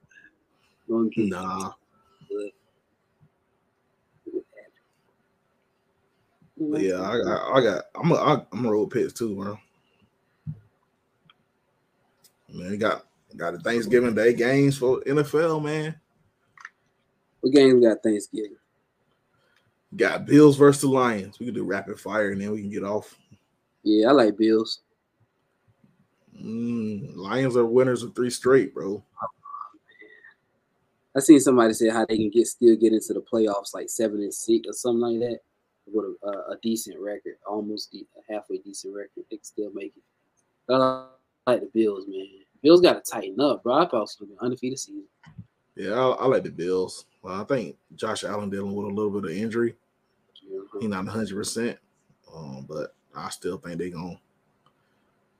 [0.88, 1.72] to get nah.
[6.58, 9.58] But yeah, I got, I got, I'm a, I, I'm a road pits too, bro.
[12.54, 13.06] Man, got
[13.36, 15.96] got the Thanksgiving Day games for NFL, man.
[17.42, 18.58] What game we got Thanksgiving?
[19.96, 21.40] Got Bills versus the Lions.
[21.40, 23.18] We can do rapid fire and then we can get off.
[23.84, 24.82] Yeah, I like Bills.
[26.42, 29.04] Mm, Lions are winners of three straight, bro.
[31.16, 34.22] I seen somebody say how they can get still get into the playoffs like seven
[34.22, 35.40] and six or something like that
[35.88, 39.24] with a, a, a decent record, almost a halfway decent record.
[39.30, 40.74] They can still make it.
[40.74, 41.08] I
[41.46, 42.28] like the Bills, man.
[42.66, 43.76] Bills got to tighten up, bro.
[43.76, 45.04] I thought it was be an undefeated season.
[45.76, 47.06] Yeah, I, I like the Bills.
[47.22, 49.76] Well, I think Josh Allen dealing with a little bit of injury.
[50.82, 51.78] He not 100, percent
[52.36, 54.20] um, but I still think they gonna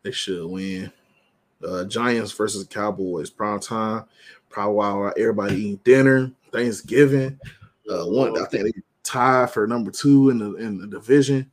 [0.04, 0.92] they should win.
[1.68, 4.06] Uh, Giants versus Cowboys prime time,
[4.50, 7.40] probably while everybody eating dinner, Thanksgiving.
[7.90, 11.52] Uh, one I think they tied for number two in the in the division.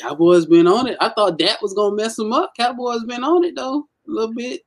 [0.00, 0.96] Cowboys been on it.
[0.98, 2.54] I thought that was gonna mess them up.
[2.56, 4.62] Cowboys been on it though a little bit.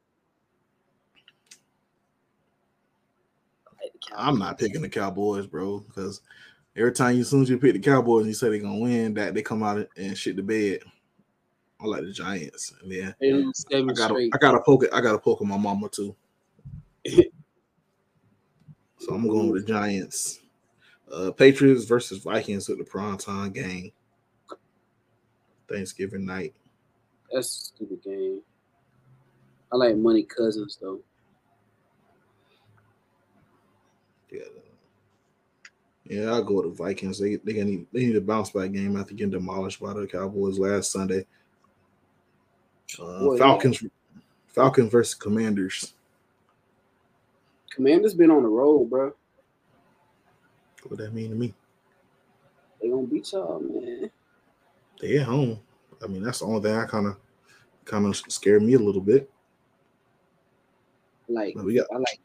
[3.67, 6.21] I like the I'm not picking the Cowboys, bro, because
[6.75, 8.79] every time you as soon as you pick the Cowboys and you say they're gonna
[8.79, 10.79] win, that they come out and shit the bed.
[11.81, 12.73] I like the Giants.
[12.81, 14.29] And yeah, They lose seven I gotta.
[14.33, 14.89] I gotta poke it.
[14.93, 16.15] I gotta poke my mama too.
[17.07, 17.23] so
[19.13, 20.41] I'm going with the Giants.
[21.11, 23.91] Uh Patriots versus Vikings at the primetime game.
[25.69, 26.53] Thanksgiving night.
[27.31, 28.41] That's a stupid game.
[29.71, 30.99] I like Money Cousins though.
[34.31, 34.41] Yeah.
[36.05, 37.19] Yeah, I'll go with the Vikings.
[37.19, 40.57] They they need they need a bounce back game after getting demolished by the Cowboys
[40.57, 41.25] last Sunday.
[42.99, 43.83] Uh, Boy, Falcons
[44.47, 45.93] Falcons versus Commanders.
[47.75, 49.13] Commanders been on the road, bro.
[50.87, 51.53] What that mean to me?
[52.81, 54.09] They gonna beat y'all, man.
[54.99, 55.59] They at home.
[56.03, 57.17] I mean, that's the only thing I kind of
[57.85, 59.29] kind of scared me a little bit.
[61.29, 62.19] Like we got I like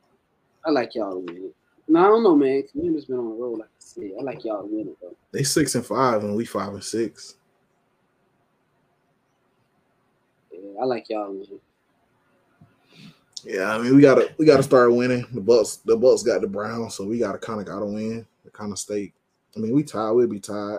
[0.65, 1.55] I like y'all to win it.
[1.87, 2.63] No, I don't know, man.
[2.73, 4.11] Commanders been on the road, like I said.
[4.19, 5.15] I like y'all to win it though.
[5.33, 7.37] they six and five and we five and six.
[10.51, 11.61] Yeah, I like y'all to win it.
[13.45, 15.27] Yeah, I mean we gotta we gotta start winning.
[15.33, 18.27] The Bucks the Bucks got the Browns, so we gotta kind of gotta win.
[18.45, 19.13] The kind of stay.
[19.55, 20.11] I mean, we tied.
[20.13, 20.79] We'll be tied,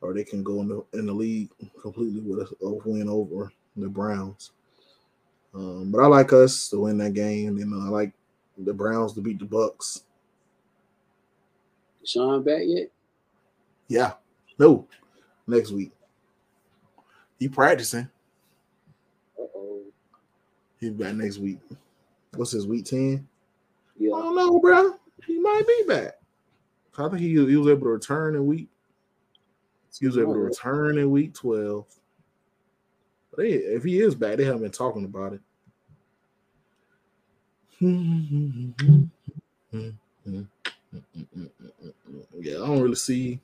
[0.00, 1.50] or they can go in the in the league
[1.80, 4.50] completely with a, a win over the Browns.
[5.54, 8.12] Um, but I like us to win that game, and I like
[8.58, 10.04] the Browns to beat the Bucks.
[12.04, 12.90] Sean back yet?
[13.88, 14.12] Yeah,
[14.58, 14.86] no,
[15.46, 15.92] next week.
[17.38, 18.08] He practicing.
[19.38, 19.82] Uh oh.
[20.80, 21.58] He's back next week.
[22.34, 23.26] What's his week ten?
[24.00, 24.94] I don't know, bro.
[25.26, 26.14] He might be back.
[26.96, 28.68] I think he, he was able to return in week.
[29.98, 31.86] He was able to return in week twelve.
[33.38, 35.40] They, if he is back, they haven't been talking about it.
[42.40, 43.38] Yeah, I don't really see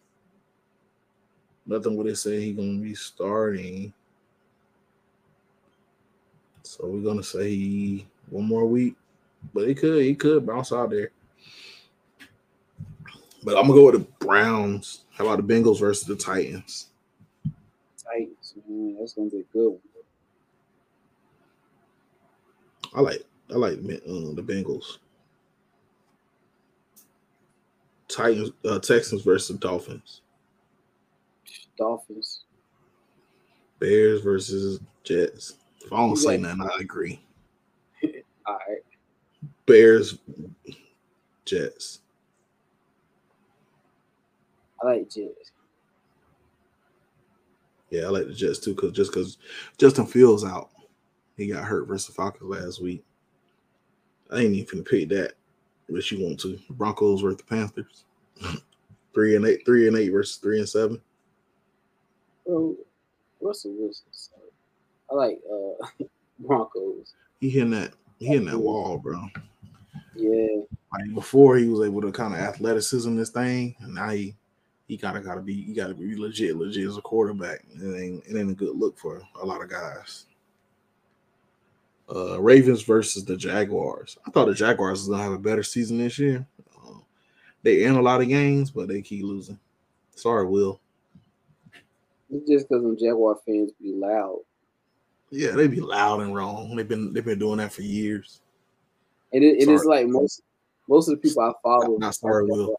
[1.64, 3.92] nothing where they say he gonna be starting.
[6.64, 8.96] So we're gonna say one more week,
[9.54, 11.10] but he could he could bounce out there.
[13.44, 15.04] But I'm gonna go with the Browns.
[15.12, 16.88] How about the Bengals versus the Titans?
[18.14, 18.96] Titans, man.
[18.98, 19.80] That's gonna be a good one.
[22.94, 24.98] I like I like uh, the Bengals.
[28.08, 30.20] Titans, uh, Texans versus Dolphins.
[31.76, 32.44] Dolphins.
[33.80, 35.54] Bears versus Jets.
[35.84, 37.20] If I don't say nothing, I agree.
[38.46, 38.78] All right.
[39.66, 40.18] Bears,
[41.44, 42.00] Jets.
[44.82, 45.50] I like Jets.
[47.94, 49.38] Yeah, I like the Jets too, because just because
[49.78, 50.70] Justin Fields out,
[51.36, 53.04] he got hurt versus the Falcons last week.
[54.32, 55.34] I ain't even gonna pick that,
[55.88, 56.58] unless you want to.
[56.70, 58.04] Broncos versus the Panthers.
[59.14, 61.00] three and eight, three and eight versus three and seven.
[62.44, 62.76] Bro,
[63.40, 64.06] Russell Wilson.
[64.10, 64.32] So
[65.12, 66.04] I like uh
[66.40, 67.14] Broncos.
[67.40, 69.24] He hitting that, he hitting that wall, bro.
[70.16, 70.62] Yeah.
[70.92, 74.34] Like before, he was able to kind of athleticism this thing, and now he
[74.86, 77.64] he kind of got to be he got to be legit, legit as a quarterback.
[77.74, 80.26] It ain't it ain't a good look for a lot of guys.
[82.14, 84.18] Uh, Ravens versus the Jaguars.
[84.26, 86.46] I thought the Jaguars was gonna have a better season this year.
[86.76, 86.98] Uh,
[87.62, 89.58] they in a lot of games, but they keep losing.
[90.14, 90.80] Sorry, Will.
[92.30, 94.40] It's just because them Jaguar fans be loud.
[95.30, 96.76] Yeah, they be loud and wrong.
[96.76, 98.40] They've been they've been doing that for years.
[99.32, 100.42] And it, it is like most
[100.88, 101.96] most of the people I follow.
[101.96, 102.78] Not sorry, Will.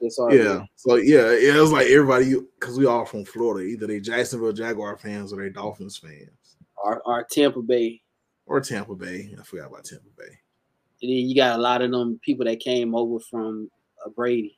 [0.00, 0.18] It's.
[0.30, 0.64] Yeah.
[0.76, 3.66] So yeah, yeah, it was like everybody because we all from Florida.
[3.66, 6.56] Either they Jacksonville Jaguar fans or they Dolphins fans.
[6.82, 8.02] Our Tampa Bay.
[8.46, 9.34] Or Tampa Bay.
[9.38, 10.38] I forgot about Tampa Bay.
[11.02, 13.70] And then you got a lot of them people that came over from
[14.04, 14.56] uh, Brady.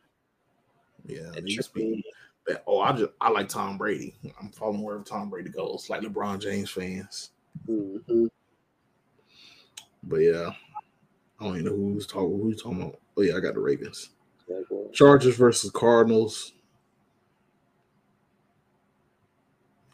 [1.07, 1.31] Yeah.
[1.35, 2.05] that They used be
[2.47, 4.15] that, oh, I just I like Tom Brady.
[4.41, 7.31] I'm following wherever Tom Brady goes, like LeBron James fans.
[7.69, 8.29] Mhm.
[10.05, 10.51] But yeah.
[11.41, 13.01] I don't even know who's talking who's talking about.
[13.17, 14.11] Oh yeah, I got the Ravens.
[14.93, 16.53] Chargers versus Cardinals.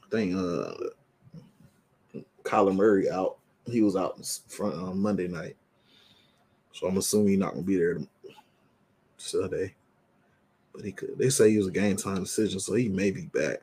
[0.07, 0.73] I think uh
[2.43, 3.37] Kyler Murray out.
[3.67, 5.57] He was out in front on Monday night.
[6.73, 7.99] So I'm assuming he's not gonna be there
[9.19, 9.75] Sunday.
[10.73, 13.27] But he could they say he was a game time decision, so he may be
[13.27, 13.59] back.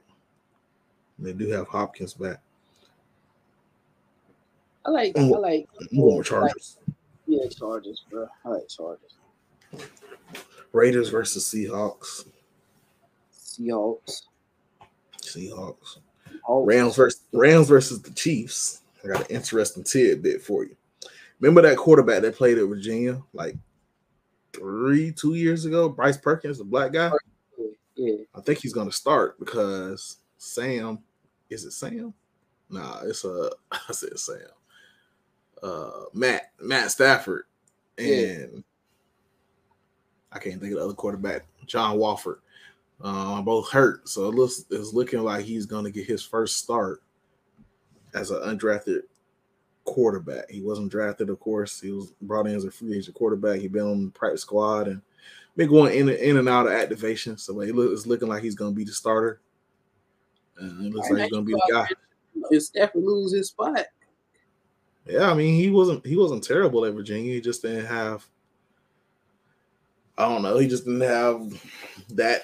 [1.17, 2.41] And they do have Hopkins back.
[4.85, 6.77] I like I like going with Chargers.
[7.25, 8.27] yeah Chargers, bro.
[8.45, 9.15] I like Chargers.
[10.75, 12.27] Raiders versus Seahawks.
[13.33, 14.23] Seahawks.
[15.21, 15.99] Seahawks.
[16.43, 16.67] Hawks.
[16.67, 18.81] Rams versus Rams versus the Chiefs.
[19.03, 20.75] I got an interesting tidbit for you.
[21.39, 23.55] Remember that quarterback that played at Virginia like
[24.51, 25.87] three, two years ago?
[25.87, 27.11] Bryce Perkins, the black guy.
[27.95, 28.17] Yeah.
[28.35, 30.99] I think he's gonna start because Sam,
[31.49, 32.13] is it Sam?
[32.69, 34.39] Nah, it's uh I said Sam.
[35.63, 37.45] Uh Matt, Matt Stafford,
[37.97, 38.65] and.
[40.35, 42.39] I can't think of the other quarterback, John Wolford.
[43.01, 47.01] Uh, both hurt, so it looks it's looking like he's gonna get his first start
[48.13, 49.01] as an undrafted
[49.85, 50.49] quarterback.
[50.49, 51.79] He wasn't drafted, of course.
[51.79, 53.59] He was brought in as a free agent quarterback.
[53.59, 55.01] He been on the practice squad and
[55.55, 57.37] been going in and, in and out of activation.
[57.37, 59.39] So it's looking like he's going to be the starter.
[60.57, 61.87] And it looks like he's going to be the guy.
[62.49, 63.85] If Stafford lose his spot,
[65.05, 67.33] Yeah, I mean he wasn't he wasn't terrible at Virginia.
[67.33, 68.27] He just didn't have.
[70.17, 70.57] I don't know.
[70.57, 71.61] He just didn't have
[72.11, 72.43] that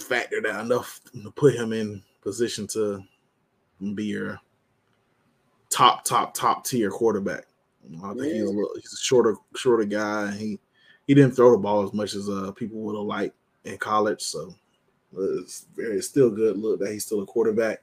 [0.00, 3.02] factor that enough to put him in position to
[3.94, 4.40] be your
[5.70, 7.44] top, top, top tier quarterback.
[8.02, 10.30] I think he's a little, he's a shorter, shorter guy.
[10.32, 10.58] He
[11.06, 13.34] he didn't throw the ball as much as uh, people would have liked
[13.64, 14.20] in college.
[14.20, 14.54] So
[15.16, 17.82] it's very it's still good look that he's still a quarterback,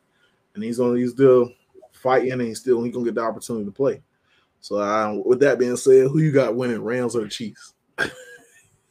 [0.53, 1.51] and he's on he's still
[1.91, 4.01] fighting, and he's still he's gonna get the opportunity to play.
[4.61, 7.74] So uh, with that being said, who you got winning, Rams or the Chiefs?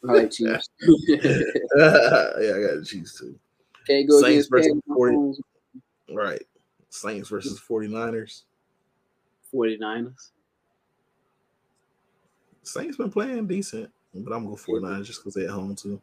[0.08, 0.68] I like Chiefs.
[0.80, 3.38] yeah, I got the Chiefs too.
[3.86, 5.40] Can't go Saints versus 40.
[6.14, 6.42] Right.
[6.90, 8.42] Saints versus 49ers.
[9.52, 10.30] 49ers.
[12.62, 16.00] Saints been playing decent, but I'm gonna go 49ers just because they're at home too.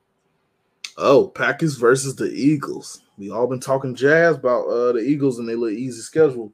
[0.97, 3.02] Oh, Packers versus the Eagles.
[3.18, 6.54] We all been talking jazz about uh the Eagles and their little easy schedule.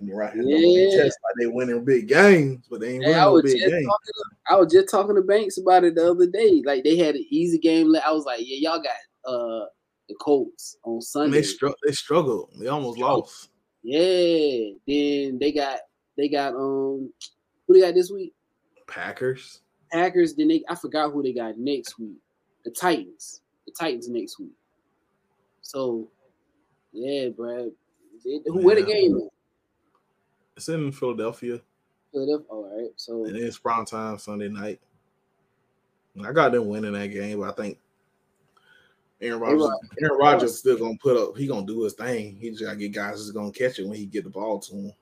[0.00, 1.02] And right here, Yeah.
[1.02, 3.86] like they winning big games, but they ain't winning no big games.
[3.86, 4.12] talking.
[4.48, 6.62] I was just talking to Banks about it the other day.
[6.64, 7.92] Like they had an easy game.
[8.06, 9.66] I was like, yeah, y'all got uh
[10.08, 11.38] the Colts on And Sunday.
[11.38, 12.50] they str- they struggled.
[12.60, 13.20] They almost Struggled.
[13.24, 13.50] lost.
[13.82, 14.70] yeah.
[14.86, 15.80] Then they got
[16.16, 17.12] they got um
[17.66, 18.32] who they got this week?
[18.86, 19.62] Packers.
[19.90, 20.34] Packers.
[20.34, 22.16] Then they I forgot who they got next week.
[22.64, 23.42] The Titans.
[23.66, 24.52] The Titans next week.
[25.62, 26.08] So
[26.92, 27.72] yeah, bro.
[28.24, 29.22] Who where the game at?
[30.58, 31.60] It's in Philadelphia.
[32.10, 32.46] Philadelphia.
[32.48, 32.90] All right.
[32.96, 34.80] So And it's prime time Sunday night.
[36.20, 37.78] I got them winning that game, but I think
[39.20, 39.70] Aaron Rodgers.
[40.02, 41.36] Aaron Rodgers still gonna put up.
[41.36, 42.38] He gonna do his thing.
[42.40, 44.74] He just gotta get guys that's gonna catch it when he get the ball to
[44.74, 44.92] him.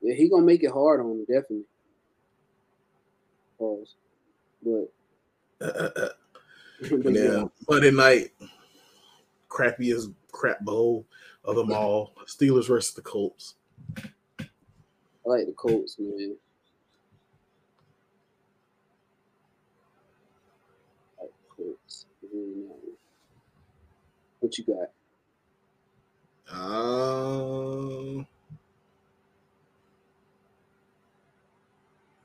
[0.00, 1.64] yeah, he gonna make it hard on him, definitely.
[3.56, 3.94] Pause.
[4.64, 4.92] But
[5.60, 6.16] but
[6.90, 8.30] And then Monday night,
[9.48, 11.06] crappiest crap bowl
[11.44, 12.14] of them all.
[12.26, 13.54] Steelers versus the Colts.
[15.24, 16.36] I like the Colts, man.
[24.40, 24.90] What you got?
[26.52, 28.26] Um,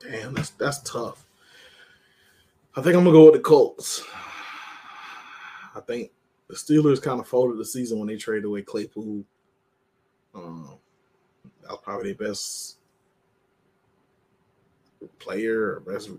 [0.00, 1.24] damn, that's that's tough.
[2.74, 4.02] I think I'm gonna go with the Colts.
[5.74, 6.10] I think
[6.48, 9.24] the Steelers kind of folded the season when they traded away Claypool.
[10.34, 10.78] Um,
[11.62, 12.77] that was probably their best
[15.18, 16.10] player or best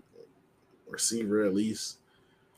[0.88, 1.98] receiver at least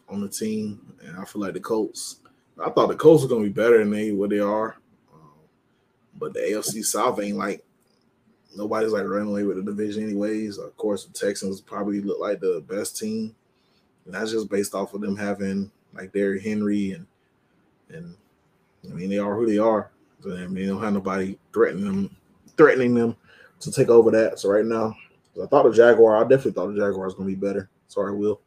[0.08, 2.16] on the team, and I feel like the Colts.
[2.62, 4.76] I thought the Colts were gonna be better than they what they are,
[5.12, 5.30] um,
[6.18, 7.64] but the AFC South ain't like
[8.54, 10.58] nobody's like running away with the division anyways.
[10.58, 13.34] Of course, the Texans probably look like the best team,
[14.04, 17.06] and that's just based off of them having like Derrick Henry and
[17.88, 18.16] and
[18.90, 19.90] I mean they are who they are.
[20.22, 22.16] So, I mean, they don't have nobody threatening them,
[22.56, 23.16] threatening them
[23.60, 24.38] to take over that.
[24.38, 24.94] So right now,
[25.40, 26.16] I thought the Jaguar.
[26.16, 27.70] I definitely thought the Jaguar was gonna be better.
[27.88, 28.40] Sorry, Will.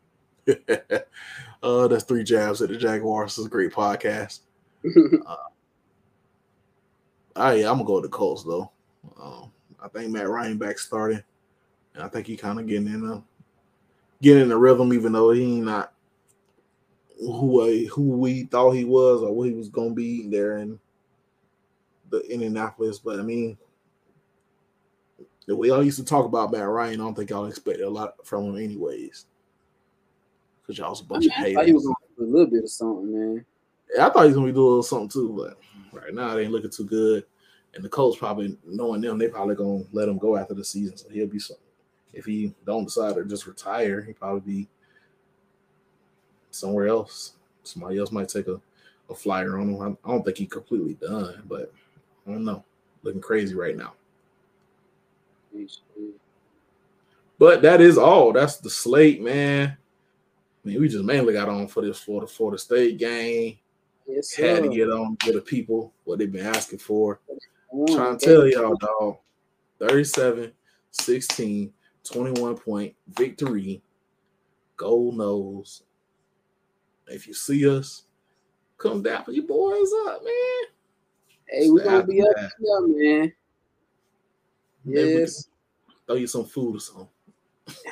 [1.63, 3.31] uh, that's three jabs at the Jaguars.
[3.31, 4.41] This is a great podcast.
[5.25, 5.35] uh,
[7.35, 8.71] yeah, I'm gonna go with the Colts though.
[9.21, 11.23] Um, I think Matt Ryan back starting,
[11.93, 13.23] and I think he kind of getting in the
[14.21, 15.93] getting in the rhythm, even though he not
[17.19, 20.79] who uh, who we thought he was or what he was gonna be there in
[22.09, 22.99] the Indianapolis.
[22.99, 23.57] But I mean,
[25.47, 27.01] we all used to talk about Matt Ryan.
[27.01, 29.25] I don't think y'all expected a lot from him, anyways.
[30.61, 31.65] Because y'all was a bunch I mean, of haters.
[31.67, 33.45] he was gonna do a little bit of something, man.
[33.95, 35.59] Yeah, I thought he was gonna be doing a little something too, but
[36.01, 37.25] right now it ain't looking too good.
[37.75, 40.97] And the Colts probably knowing them, they probably gonna let him go after the season.
[40.97, 41.63] So he'll be something.
[42.13, 44.67] If he don't decide to just retire, he probably be
[46.49, 47.33] somewhere else.
[47.63, 48.59] Somebody else might take a,
[49.09, 49.81] a flyer on him.
[49.81, 51.71] I, I don't think he completely done, but
[52.25, 52.63] I don't know.
[53.03, 53.93] Looking crazy right now.
[57.37, 58.31] But that is all.
[58.31, 59.77] That's the slate, man.
[60.65, 63.57] I mean, we just mainly got on for this Florida Florida State game.
[64.07, 64.55] Yes, sir.
[64.55, 67.19] Had to get on to the people what they've been asking for.
[67.73, 69.17] Mm, trying to tell y'all, dog.
[69.79, 70.51] 37,
[70.91, 73.81] 16, 21 point victory.
[74.77, 75.83] Go Noles.
[77.07, 78.03] If you see us,
[78.77, 80.63] come down for your boys up, man.
[81.47, 83.33] Hey, we're gonna be up here, man.
[84.85, 85.49] Yes.
[86.05, 87.07] Throw you some food or something.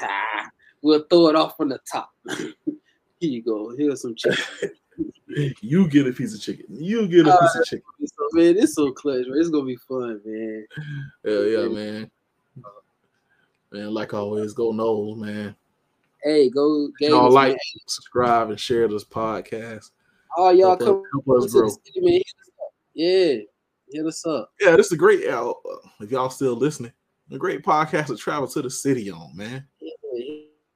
[0.01, 0.49] Ah,
[0.81, 2.11] we'll throw it off from the top.
[2.27, 2.53] Here
[3.19, 3.75] you go.
[3.75, 4.71] Here's some chicken.
[5.61, 6.65] you get a piece of chicken.
[6.69, 7.85] You get a ah, piece of chicken.
[8.05, 9.25] So, man, it's so clutch.
[9.27, 9.39] Man.
[9.39, 10.67] It's gonna be fun, man.
[11.25, 12.11] Hell yeah, man.
[13.71, 15.55] Man, like always, go Noles, man.
[16.23, 17.57] Hey, go y'all like, man.
[17.87, 19.89] subscribe, and share this podcast.
[20.37, 22.21] Oh, y'all come, come us, to the city, man.
[22.93, 23.43] Yeah,
[23.93, 24.51] hit us up.
[24.59, 25.27] Yeah, this is a great.
[25.27, 25.53] Uh,
[26.01, 26.91] if y'all still listening,
[27.31, 29.65] a great podcast to travel to the city on, man.
[29.79, 29.91] Yeah,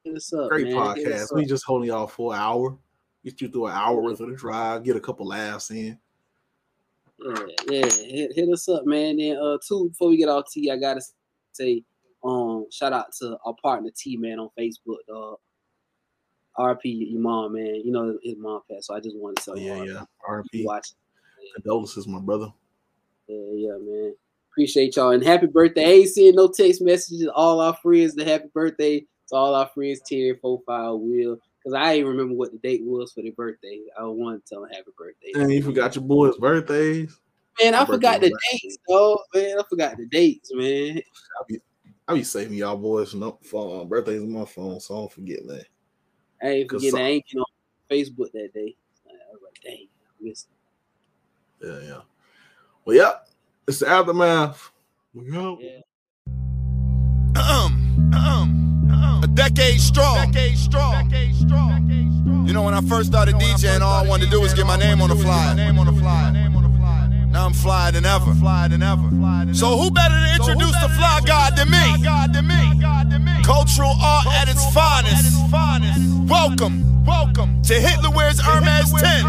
[0.03, 0.49] hit us up.
[0.49, 0.76] Great man.
[0.76, 1.36] podcast.
[1.36, 2.78] We just holding y'all for an hour.
[3.24, 4.84] Get you through an hour worth of the drive.
[4.84, 5.97] Get a couple laughs in.
[7.20, 7.86] Yeah, yeah.
[7.86, 9.20] Hit, hit us up, man.
[9.20, 11.01] And uh, two before we get off T, I gotta
[11.51, 11.84] say,
[12.24, 15.39] um, shout out to our partner T man on Facebook, dog.
[16.57, 17.82] RP, your mom, man.
[17.84, 19.74] You know his mom passed, so I just wanted to tell you.
[19.74, 20.03] Yeah, yeah.
[20.28, 20.65] RP.
[20.65, 20.93] Watch.
[21.53, 22.51] Condolences, my brother.
[23.28, 24.13] Yeah, yeah, man.
[24.51, 25.86] Appreciate y'all and happy birthday.
[25.86, 27.30] I ain't seeing no text messages.
[27.34, 31.38] All our friends, the happy birthday to all our friends, Terry, Profile, Will.
[31.59, 33.82] Because I ain't remember what the date was for their birthday.
[33.99, 35.32] I want to tell them happy birthday.
[35.36, 37.19] And you forgot your boys' birthdays.
[37.61, 39.19] Man, I forgot the dates, though.
[39.34, 41.01] Man, I forgot the dates, man.
[41.38, 41.59] I'll be,
[42.07, 45.45] I'll be saving y'all boys no phone birthdays on my phone, so I don't forget,
[45.45, 45.61] man.
[46.41, 46.91] I ain't forgetting.
[46.91, 46.99] Some...
[46.99, 47.45] I ain't you know
[47.91, 48.75] Facebook that day.
[49.07, 50.47] I was like, dang, I missed.
[51.63, 52.01] Yeah, yeah.
[52.88, 53.16] Well, yeah,
[53.68, 54.72] it's the aftermath.
[55.14, 55.60] We go.
[55.60, 55.82] Yeah.
[57.36, 60.32] Um, um, um, a decade strong.
[60.32, 61.10] Decade strong.
[61.10, 62.46] Decade strong.
[62.48, 64.78] You know, when I first started DJing, all I wanted to do was get my
[64.78, 65.54] name on the fly.
[65.54, 66.32] Name on the fly.
[67.30, 68.32] Now I'm flyer than ever.
[69.54, 73.44] So who better to introduce the fly god than me?
[73.44, 75.36] Cultural art at its finest.
[76.30, 79.26] Welcome, welcome to Hitler wears Hermes 10.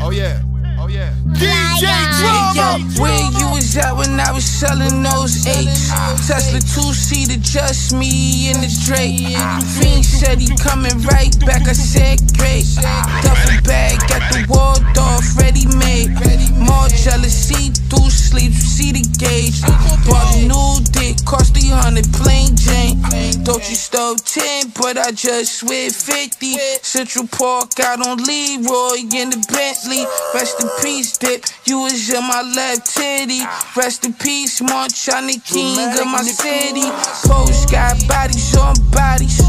[0.00, 0.40] Oh yeah.
[0.86, 1.10] Oh yeah.
[1.34, 1.82] DJ
[2.22, 2.78] Drama.
[2.78, 5.90] Yo, where you was at when I was selling those eights?
[6.28, 9.34] Tesla two seater, just me and the Drake.
[9.74, 11.66] Fiend said he coming right back.
[11.66, 12.70] I said great.
[12.78, 16.14] Duffel bag got the Waldorf ready made.
[16.54, 19.60] More jealousy through sleep, see the gauge.
[20.06, 23.02] Bought a new dick, cost 300 plain Jane.
[23.42, 26.54] Don't you stove 10, but I just with 50.
[26.82, 30.06] Central Park out on Leroy in the Bentley.
[30.34, 31.44] Rest in peace, dip.
[31.64, 33.40] You was in my left titty.
[33.76, 36.88] Rest in peace, Montana King of my city.
[37.26, 39.40] Post got bodies on bodies.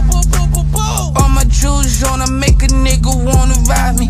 [1.17, 4.07] All my jewels on, I make a nigga wanna ride me.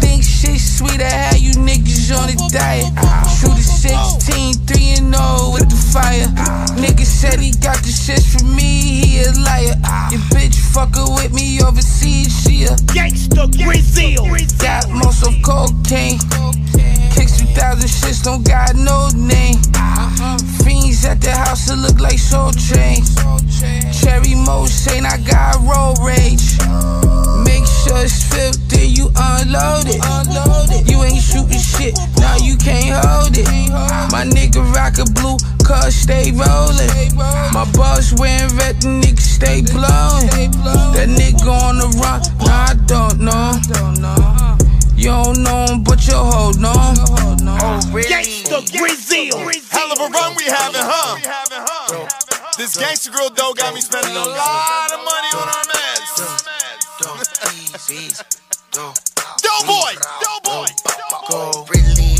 [0.00, 2.86] Think shit sweet, I had you niggas on a diet.
[3.38, 6.26] Shoot a 16, 3 and 0 with the fire.
[6.76, 9.76] Nigga said he got the shit from me, he a liar.
[10.10, 14.58] Your bitch fuckin' with me overseas, she Gangsta Grillz.
[14.58, 16.18] Got most of cocaine.
[17.14, 19.60] Kicks 2000 shits don't got no name.
[19.74, 20.38] Uh-huh.
[20.64, 23.02] Fiends at the house, it look like Soul Train.
[23.92, 26.58] Cherry Mo I got road rage.
[27.46, 30.90] Make sure it's filled, then you unload it.
[30.90, 33.46] You ain't shooting shit, now you can't hold it.
[34.10, 35.38] My nigga rock a blue,
[35.68, 36.88] cuz stay rollin'.
[37.52, 40.50] My boss wearing red, the nigga stay blowin'.
[40.96, 44.56] That nigga on the run, nah, I don't know.
[44.96, 46.96] You don't know him, but you hold on.
[47.92, 49.12] Gangsta Grillz.
[49.70, 51.16] Hell of a run we having, huh?
[52.56, 56.16] This gangsta grill dough got me spending a lot of money on our meds.
[59.42, 61.77] Doughboy, Doughboy.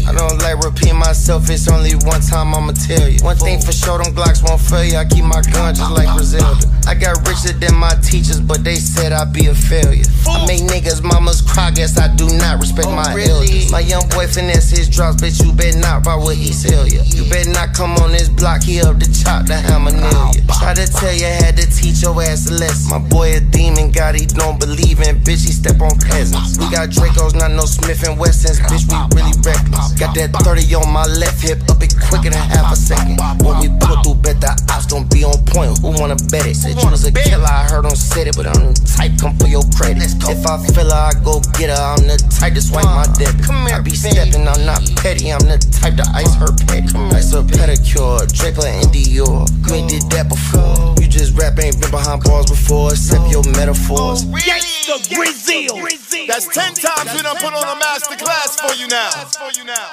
[0.08, 3.20] I don't like repeat myself, it's only one time I'ma tell you.
[3.20, 4.96] One thing for sure, them Glocks won't fail you.
[4.96, 6.64] I keep my gun just like Griselda.
[6.88, 10.08] I got richer than my teachers, but they said I'd be a failure.
[10.24, 13.70] I make niggas mamas cry, guess I do not respect my oh, elders.
[13.70, 17.04] My young boy finesse his drops, bitch, you better not buy what he sell you.
[17.04, 20.40] You better not come on this block, he up the chop, the hammer nail you.
[20.56, 22.96] Try to tell you, had to teach your ass a lesson.
[22.96, 26.56] My boy a demon, God, he don't believe in, bitch, he step on peasants.
[26.56, 29.97] We got Dracos, not no Smith and Wessons, bitch, we really reckless.
[29.98, 33.18] Got that 30 on my left hip, up it quicker than half a second.
[33.42, 35.74] When we pull through, bet the ops gon' be on point.
[35.82, 36.54] Who wanna bet it?
[36.54, 39.34] Said you was a killer, I heard on said it, but I'm the type, come
[39.34, 40.06] for your credit.
[40.06, 41.82] If I feel her, I go get her.
[41.82, 43.42] I'm the type to swipe my debit.
[43.50, 45.34] I be stepping, I'm not petty.
[45.34, 46.94] I'm the type to ice her petty.
[47.18, 49.50] Ice her pedicure, Draper and Dior.
[49.50, 50.94] You ain't did that before.
[51.02, 54.22] You just rap, ain't been behind bars before, except your metaphors.
[54.30, 55.98] Gangsta Grillz.
[56.28, 59.10] That's 10 times we done put on a master class for you now.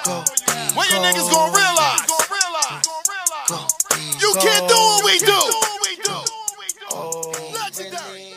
[0.04, 0.24] Go,
[0.74, 2.06] when you niggas gonna realize?
[4.20, 5.40] You can't do what we do.
[7.52, 8.35] Legendary.